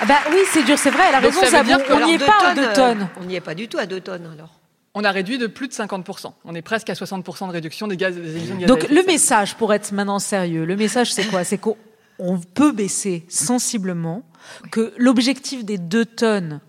[0.00, 1.02] Ah Bah oui, c'est dur, c'est vrai.
[1.08, 1.66] Elle a raison, ça veut Zabou.
[1.68, 3.08] dire que On Alors, n'y est pas à tonnes, 2 euh, tonnes.
[3.20, 4.50] On n'y est pas du tout à deux tonnes, alors.
[4.94, 6.32] On a réduit de plus de 50%.
[6.44, 8.88] On est presque à 60% de réduction des gaz des émissions de gaz à effet
[8.88, 11.42] de le message, pour être maintenant sérieux, le message c'est quoi?
[11.44, 11.76] C'est qu'on
[12.18, 14.22] on peut baisser sensiblement,
[14.70, 16.60] que l'objectif des 2 tonnes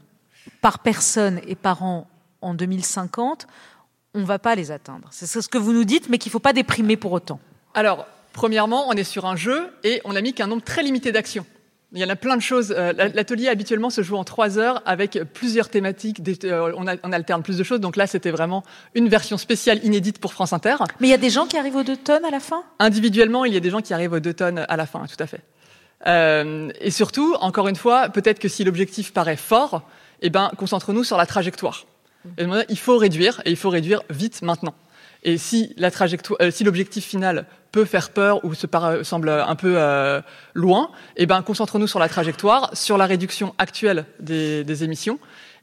[0.62, 2.08] par personne et par an
[2.42, 3.46] en 2050,
[4.16, 5.08] on va pas les atteindre.
[5.12, 7.40] C'est ce que vous nous dites, mais qu'il faut pas déprimer pour autant.
[7.74, 11.12] Alors, premièrement, on est sur un jeu et on n'a mis qu'un nombre très limité
[11.12, 11.46] d'actions.
[11.96, 12.74] Il y en a plein de choses.
[12.78, 16.22] Euh, la- L'atelier habituellement se joue en trois heures avec plusieurs thématiques.
[16.44, 17.80] Euh, on, a- on alterne plus de choses.
[17.80, 18.64] Donc là, c'était vraiment
[18.96, 20.76] une version spéciale inédite pour France Inter.
[21.00, 22.64] Mais il y a des gens qui arrivent aux 2 tonnes à la fin?
[22.80, 25.22] Individuellement, il y a des gens qui arrivent aux deux tonnes à la fin, tout
[25.24, 25.42] à fait.
[26.08, 29.84] Euh, et surtout, encore une fois, peut-être que si l'objectif paraît fort,
[30.22, 31.86] eh ben, concentrons-nous sur la trajectoire.
[32.38, 34.74] Et il faut réduire, et il faut réduire vite maintenant.
[35.24, 37.46] Et si l'objectif final
[37.76, 40.22] peut faire peur ou se para- semble un peu euh,
[40.54, 45.20] loin, eh ben, concentrons-nous sur la trajectoire, sur la réduction actuelle des, des émissions,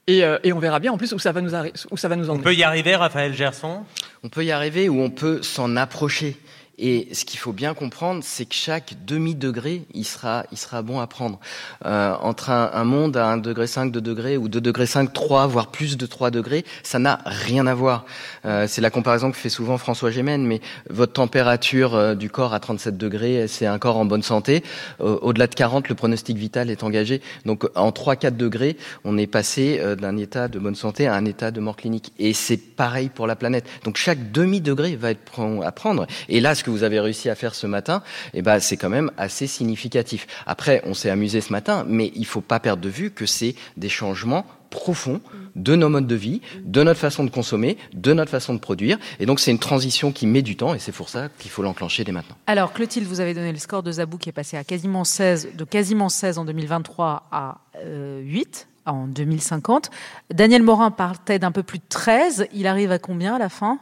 [0.07, 2.09] et, euh, et on verra bien en plus où ça va nous, arri- où ça
[2.09, 2.45] va nous On emmener.
[2.45, 3.85] peut y arriver, Raphaël Gerson?
[4.23, 6.37] On peut y arriver ou on peut s'en approcher.
[6.85, 10.99] Et ce qu'il faut bien comprendre, c'est que chaque demi-degré, il sera, il sera bon
[10.99, 11.39] à prendre.
[11.87, 15.47] Euh, entre un, monde à 1 degré 5, 2 degrés, ou 2 degrés 5, 3,
[15.47, 18.05] voire plus de 3 degrés, ça n'a rien à voir.
[18.47, 20.61] Euh, c'est la comparaison que fait souvent François Gémen, mais
[20.91, 24.65] votre température euh, du corps à 37 degrés, c'est un corps en bonne santé.
[24.99, 27.23] Au-delà de 40, le pronostic vital est engagé.
[27.47, 31.53] Donc en 3-4 degrés, on est passé d'un état de bonne santé à un état
[31.53, 32.13] de mort clinique.
[32.19, 33.67] Et c'est pareil pour la planète.
[33.85, 35.23] Donc chaque demi-degré va être
[35.65, 36.07] à prendre.
[36.29, 38.03] Et là, ce que vous avez réussi à faire ce matin,
[38.35, 40.27] eh ben, c'est quand même assez significatif.
[40.47, 43.55] Après, on s'est amusé ce matin, mais il faut pas perdre de vue que c'est
[43.77, 45.21] des changements profonds
[45.55, 48.99] de nos modes de vie, de notre façon de consommer, de notre façon de produire.
[49.21, 51.63] Et donc, c'est une transition qui met du temps et c'est pour ça qu'il faut
[51.63, 52.37] l'enclencher dès maintenant.
[52.47, 55.51] Alors, Clotilde, vous avez donné le score de Zabou qui est passé à quasiment 16,
[55.55, 59.91] de quasiment 16 en 2023 à euh, 8 en 2050.
[60.33, 62.49] Daniel Morin partait d'un peu plus de 13.
[62.53, 63.79] Il arrive à combien à la fin?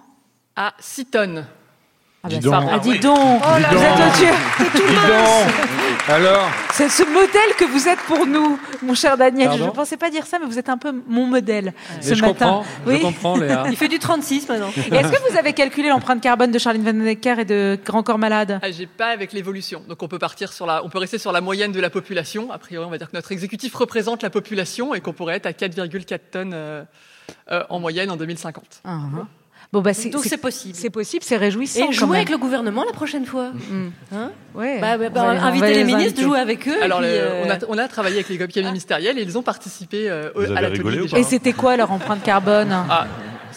[0.56, 1.46] À 6 tonnes.
[2.22, 2.52] Ah, Dis bah, donc.
[2.68, 3.00] ça- ah, dis Ah oui.
[3.00, 5.54] donc Oh là Vous êtes tout Dis donc.
[6.08, 9.48] Alors C'est ce modèle que vous êtes pour nous, mon cher Daniel.
[9.48, 12.10] Pardon je ne pensais pas dire ça, mais vous êtes un peu mon modèle ce
[12.10, 12.32] Mais je matin.
[12.32, 13.64] comprends, je comprends, Léa.
[13.70, 14.68] Il fait du 36 maintenant.
[14.76, 18.18] Est-ce que vous avez calculé l'empreinte carbone de Charline Van Necker et de Grand Corps
[18.18, 19.82] Malade Ah, J'ai pas avec l'évolution.
[19.88, 22.50] Donc on peut partir sur la, on peut rester sur la moyenne de la population.
[22.52, 25.46] A priori, on va dire que notre exécutif représente la population et qu'on pourrait être
[25.46, 26.82] à 4,4 tonnes euh,
[27.50, 28.64] euh, en moyenne en 2050.
[28.84, 29.26] Ah, ah.
[29.72, 30.74] Bon, bah, c'est, Donc c'est possible.
[30.74, 31.80] C'est possible, c'est réjouissant.
[31.82, 32.16] Et quand jouer même.
[32.16, 33.52] avec le gouvernement la prochaine fois.
[34.12, 34.80] Hein Ouais.
[34.80, 36.22] Bah, bah, bah, inviter les, les ministres, inviter.
[36.22, 36.76] jouer avec eux.
[36.76, 39.22] et Alors puis, le- euh, on, a, on a travaillé avec les cabinets ministériels et
[39.22, 40.72] ils ont participé euh, Vous à avez l'atelier.
[40.78, 41.16] rigolé ou déjà.
[41.16, 43.06] pas Et c'était quoi leur empreinte carbone Ah,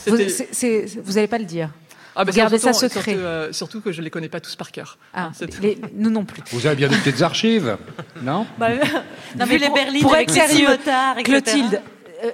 [0.05, 1.69] vous, c'était- c'est- c'est- vous allez pas le dire.
[2.15, 3.11] Ah, bah, gardez ça surtout- secret.
[3.13, 4.99] Surtout, euh, surtout que je les connais pas tous par cœur.
[5.15, 5.31] Ah,
[5.63, 6.43] les- nous non plus.
[6.51, 7.75] Vous avez bien des petites archives,
[8.21, 8.45] non?
[8.59, 8.67] Bah,
[9.35, 10.67] non, Vu vu les pour- berlines pour avec être les sérieux.
[11.23, 11.77] Clotilde, euh,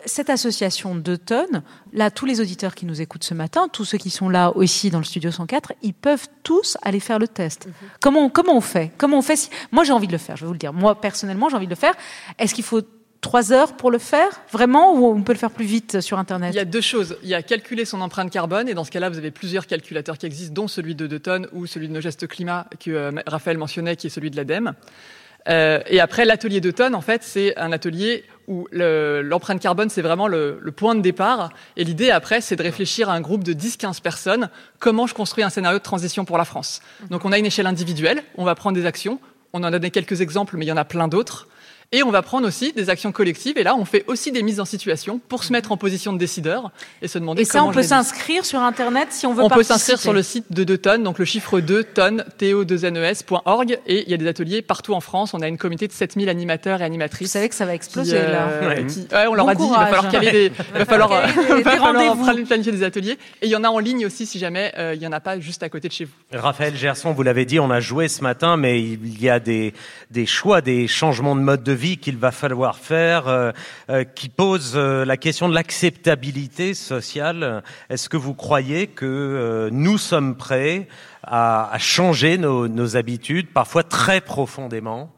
[0.06, 1.64] cette association de tonnes,
[1.94, 4.90] là, tous les auditeurs qui nous écoutent ce matin, tous ceux qui sont là aussi
[4.90, 7.68] dans le studio 104, ils peuvent tous aller faire le test.
[7.68, 7.74] Mhm.
[8.02, 8.92] Comment, on- comment on fait?
[8.98, 9.50] Comment on fait si...
[9.72, 10.74] Moi, j'ai envie de le faire, je vais vous le dire.
[10.74, 11.94] Moi, personnellement, j'ai envie de le faire.
[12.38, 12.82] Est-ce qu'il faut
[13.22, 16.54] trois heures pour le faire, vraiment, ou on peut le faire plus vite sur Internet?
[16.54, 17.18] Il y a deux choses.
[17.24, 20.18] Il y a calculer son empreinte carbone, et dans ce cas-là, vous avez plusieurs calculateurs
[20.18, 23.12] qui existent, dont celui de 2 tonnes ou celui de nos gestes climat que euh,
[23.28, 24.74] Raphaël mentionnait, qui est celui de l'ADEME.
[25.48, 29.89] Euh, et après, l'atelier 2 tonnes, en fait, c'est un atelier où le- l'empreinte carbone,
[29.89, 31.52] c'est vraiment le point de départ.
[31.78, 35.43] Et l'idée, après, c'est de réfléchir à un groupe de 10-15 personnes, comment je construis
[35.45, 36.82] un scénario de transition pour la France?
[37.10, 39.20] Donc on a une échelle individuelle, on va prendre des actions,
[39.54, 41.47] on en a donné quelques exemples, mais il y en a plein d'autres.
[41.92, 43.58] Et on va prendre aussi des actions collectives.
[43.58, 46.20] Et là, on fait aussi des mises en situation pour se mettre en position de
[46.20, 46.70] décideur
[47.02, 49.50] et se demander Et ça, comment on peut s'inscrire sur Internet si on veut On
[49.50, 54.04] peut s'inscrire sur le site de 2 tonnes, donc le chiffre 2 tonnes, to2nes.org, et
[54.04, 55.34] il y a des ateliers partout en France.
[55.34, 57.30] On a une communauté de 7000 animateurs et animatrices.
[57.30, 58.50] Vous savez que ça va exploser, là.
[58.68, 60.86] ouais, qui- ouais, on leur Bon a dit, il va falloir caler des, il va
[60.86, 63.18] falloir, des- il va falloir planifier des ateliers.
[63.42, 65.20] Et il y en a en ligne aussi si jamais euh, il y en a
[65.20, 66.12] pas juste à côté de chez vous.
[66.34, 69.74] Raphaël Gerson, vous l'avez dit, on a joué ce matin, mais il y a des,
[70.12, 73.52] des choix, des changements de mode de vie qu'il va falloir faire, euh,
[73.90, 77.64] euh, qui posent euh, la question de l'acceptabilité sociale.
[77.90, 80.88] Est-ce que vous croyez que nous sommes prêts
[81.24, 85.12] à, changer nos habitudes, parfois très profondément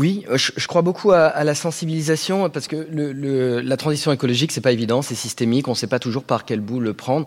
[0.00, 3.76] Oui, euh, je, je crois beaucoup à, à la sensibilisation parce que le, le- la
[3.76, 6.80] transition écologique, c'est pas évident, c'est systémique, on ne sait pas toujours par quel bout
[6.80, 7.26] le prendre.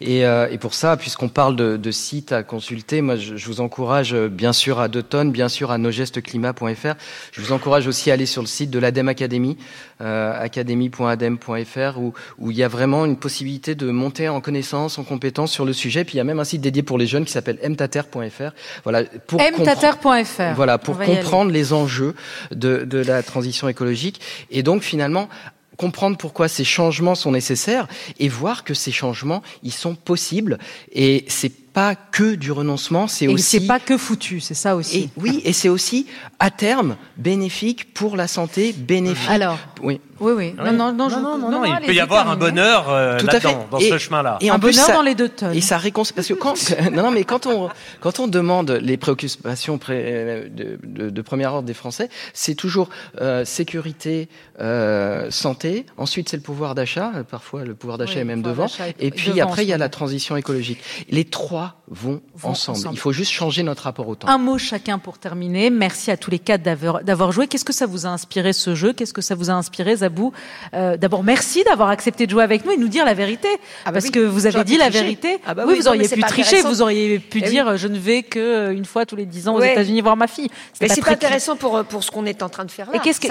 [0.00, 3.46] Et, euh, et pour ça, puisqu'on parle de, de sites à consulter, moi, je, je
[3.46, 6.94] vous encourage euh, bien sûr à deux tonnes, bien sûr à nosgestesclimat.fr.
[7.32, 9.58] Je vous encourage aussi à aller sur le site de l'ADEME Academy,
[10.00, 15.04] euh, academy.adem.fr, où, où il y a vraiment une possibilité de monter en connaissance, en
[15.04, 16.04] compétence sur le sujet.
[16.04, 18.52] Puis il y a même un site dédié pour les jeunes qui s'appelle mtater.fr.
[18.82, 20.54] Voilà, pour mtater.fr.
[20.54, 22.14] voilà, pour comprendre les enjeux
[22.50, 24.20] de, de la transition écologique
[24.50, 25.28] et donc finalement
[25.76, 27.88] comprendre pourquoi ces changements sont nécessaires
[28.18, 30.58] et voir que ces changements ils sont possibles
[30.92, 34.76] et c'est pas que du renoncement, c'est Et aussi c'est pas que foutu, c'est ça
[34.76, 34.98] aussi.
[35.00, 36.06] et oui et c'est aussi
[36.38, 39.28] à terme bénéfique pour la santé, bénéfique.
[39.28, 40.00] Alors, oui.
[40.20, 40.54] Oui, oui.
[40.56, 43.26] Non, non, non, je- non, non, non, il peut y avoir un bonheur euh, Tout
[43.26, 43.48] à fait.
[43.48, 44.38] là-dedans, dans Et- ce chemin-là.
[44.40, 45.52] Et Un plus, bonheur ça- dans les deux tonnes.
[45.56, 46.54] Et ça réconcilie parce que quand
[46.92, 47.68] non non mais quand on
[48.00, 52.88] quand on demande les préoccupations pré- de, de, de premier ordre des Français, c'est toujours
[53.20, 54.28] euh, sécurité,
[54.60, 55.84] euh, santé.
[55.96, 57.10] Ensuite c'est le pouvoir d'achat.
[57.16, 58.66] Euh, Parfois le pouvoir d'achat Oui, est même devant.
[58.66, 60.78] est Et puis devant après il y a la transition écologique.
[61.10, 62.78] Les trois vont, Vont ensemble.
[62.78, 62.94] ensemble.
[62.94, 64.28] Il faut juste changer notre rapport au temps.
[64.28, 65.70] Un mot chacun pour terminer.
[65.70, 67.46] Merci à tous les quatre d'avoir d'avoir joué.
[67.46, 68.92] Qu'est-ce que ça vous a inspiré ce jeu?
[68.92, 70.32] Qu'est-ce que ça vous a inspiré, Zabou?
[70.74, 73.48] Euh, D'abord, merci d'avoir accepté de jouer avec nous et nous dire la vérité,
[73.84, 74.10] Ah bah parce oui.
[74.12, 75.00] que vous avez dit la tricher.
[75.02, 75.38] vérité.
[75.46, 76.56] Ah bah oui, oui, vous non, auriez pu tricher.
[76.58, 76.68] intéressant.
[76.68, 77.50] Vous auriez pu Eh oui.
[77.50, 79.72] dire, je ne vais que euh, une fois tous les dix ans aux Ouais.
[79.72, 80.48] États-Unis voir ma fille.
[80.80, 82.70] Mais pas c'est très pas intéressant pour, euh, pour ce qu'on est en train de
[82.70, 82.96] faire là.
[82.96, 83.26] Et qu'est-ce que,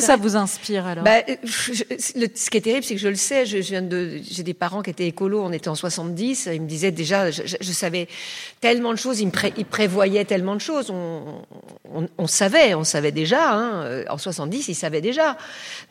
[0.00, 1.04] Ça que vous inspire alors?
[1.04, 1.84] Bah, je-
[2.18, 3.46] le- ce qui est terrible, c'est que je le sais.
[3.46, 5.42] Je, je viens de, j'ai des parents qui étaient écolos.
[5.42, 6.48] On était en 70.
[6.52, 8.08] Ils me disaient déjà, je savais
[8.60, 9.20] tellement de choses.
[9.20, 10.90] Ils me pré- ils prévoyaient tellement de choses.
[10.90, 11.42] On,
[11.94, 13.52] on, on savait, on savait déjà.
[13.52, 15.36] Hein, euh, en 70, ils savaient déjà.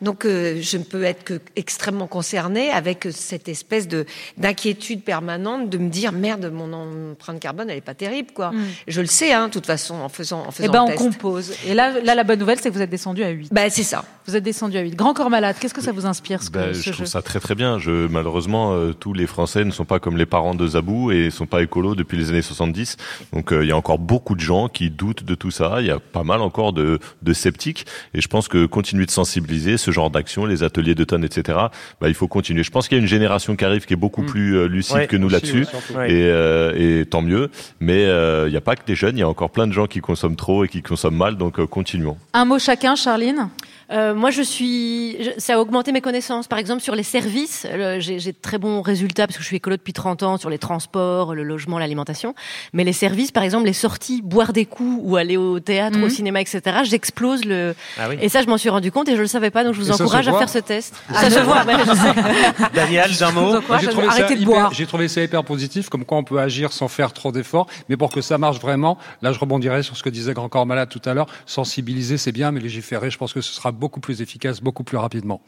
[0.02, 4.06] Donc, euh, je ne peux être que extrêmement concernée avec cette espèce de
[4.36, 8.50] d'inquiétude permanente de me dire merde, mon empreinte carbone, elle est pas terrible, quoi.
[8.50, 8.64] Mm.
[8.88, 10.86] Je le sais, hein, de toute façon, en faisant, en Eh faisant ben, le on
[10.88, 10.98] test.
[10.98, 11.52] compose.
[11.66, 13.52] Et là, là, la bonne nouvelle, c'est que vous êtes descendu à 8.
[13.52, 14.04] Bah, c'est ça.
[14.26, 14.94] Vous êtes descendu à 8.
[14.96, 17.06] Grand corps malade, qu'est-ce que ça vous inspire, ce, que- Ben, ce je jeu trouve
[17.06, 17.78] ça très très bien.
[17.78, 21.30] Je, malheureusement, euh, tous les Français ne sont pas comme les parents de Zabou et
[21.30, 22.96] sont pas écolos depuis les années 70.
[23.32, 25.76] Donc euh, il y a encore beaucoup de gens qui doutent de tout ça.
[25.80, 27.86] Il y a pas mal encore de, de sceptiques.
[28.14, 31.58] Et je pense que continuer de sensibiliser ce genre d'action, les ateliers de tonnes, etc.
[32.00, 32.62] ben, il faut continuer.
[32.62, 34.94] Je pense qu'il y a une génération qui arrive qui est beaucoup plus euh, lucide
[34.94, 35.66] Ouais, que nous là-dessus.
[35.96, 36.12] ouais.
[36.12, 37.50] Et, euh, et tant mieux.
[37.80, 39.16] Mais euh, il n'y a pas que des jeunes.
[39.16, 41.36] Il y a encore plein de gens qui consomment trop et qui consomment mal.
[41.36, 42.16] Donc euh, continuons.
[42.32, 43.48] Un mot chacun, Charline?
[43.90, 45.22] Euh, moi, je suis.
[45.22, 46.48] je- ça a augmenté mes connaissances.
[46.48, 49.46] Par exemple, sur les services, le- j'ai j'ai de très bons résultats parce que je
[49.48, 52.34] suis écolo depuis 30 ans sur les transports, le logement, l'alimentation.
[52.72, 56.04] Mais les services, par exemple, les sorties, boire des coups ou aller au théâtre, Mhm.
[56.04, 56.60] au cinéma, etc.
[56.84, 57.74] J'explose le.
[57.98, 58.16] Ah oui.
[58.20, 59.88] Et ça, je m'en suis rendu compte et je le savais pas, donc je vous
[59.90, 60.94] Et encourage à faire ce test.
[61.10, 61.64] Ah, ça se voit.
[61.64, 62.68] mais je sais.
[62.74, 64.72] Daniel, d'un mot J'ai trouvé, ça Arrêtez de hyper- boire.
[64.74, 67.96] j'ai trouvé ça hyper positif, comme quoi on peut agir sans faire trop d'efforts, mais
[67.96, 70.88] pour que ça marche vraiment, là je rebondirai sur ce que disait Grand Corps Malade
[70.88, 74.22] tout à l'heure, sensibiliser c'est bien, mais légiférer, je pense que ce sera beaucoup plus
[74.22, 75.42] efficace, beaucoup plus rapidement.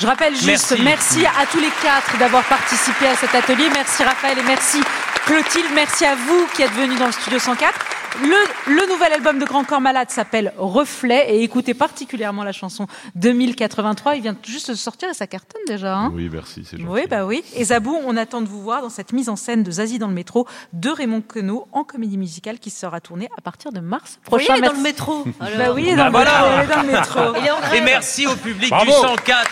[0.00, 0.46] Je rappelle juste,
[0.78, 0.82] Merci.
[0.82, 1.26] merci.
[1.26, 3.68] à tous les quatre d'avoir participé à cet atelier.
[3.72, 4.80] Merci Raphaël et merci
[5.26, 5.66] Clotilde.
[5.74, 7.99] Merci à vous qui êtes venus dans le studio 104.
[8.22, 12.86] Le, le nouvel album de Grand Corps Malade s'appelle Reflet et écoutez particulièrement la chanson
[13.14, 14.16] 2083.
[14.16, 15.94] Il vient juste de sortir et ça cartonne déjà.
[15.96, 16.66] Hein Oui, merci.
[16.68, 16.90] C'est gentil.
[16.90, 17.44] oui, bah oui.
[17.54, 20.08] Et Zabou, on attend de vous voir dans cette mise en scène de Zazie dans
[20.08, 24.18] le métro de Raymond Queneau en comédie musicale qui sera tournée à partir de mars
[24.24, 24.60] Vous voyez, prochain.
[24.60, 25.24] il est dans le métro.
[25.38, 26.32] Bah oui, il est dans, Ah, le voilà.
[26.32, 27.20] métro, il est dans le métro.
[27.40, 27.74] Il est en grève.
[27.74, 28.86] Et merci au public Bravo.
[28.86, 29.50] du 104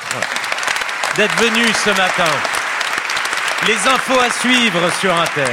[1.16, 2.30] d'être venu ce matin.
[3.68, 5.44] Les infos à suivre sur Inter.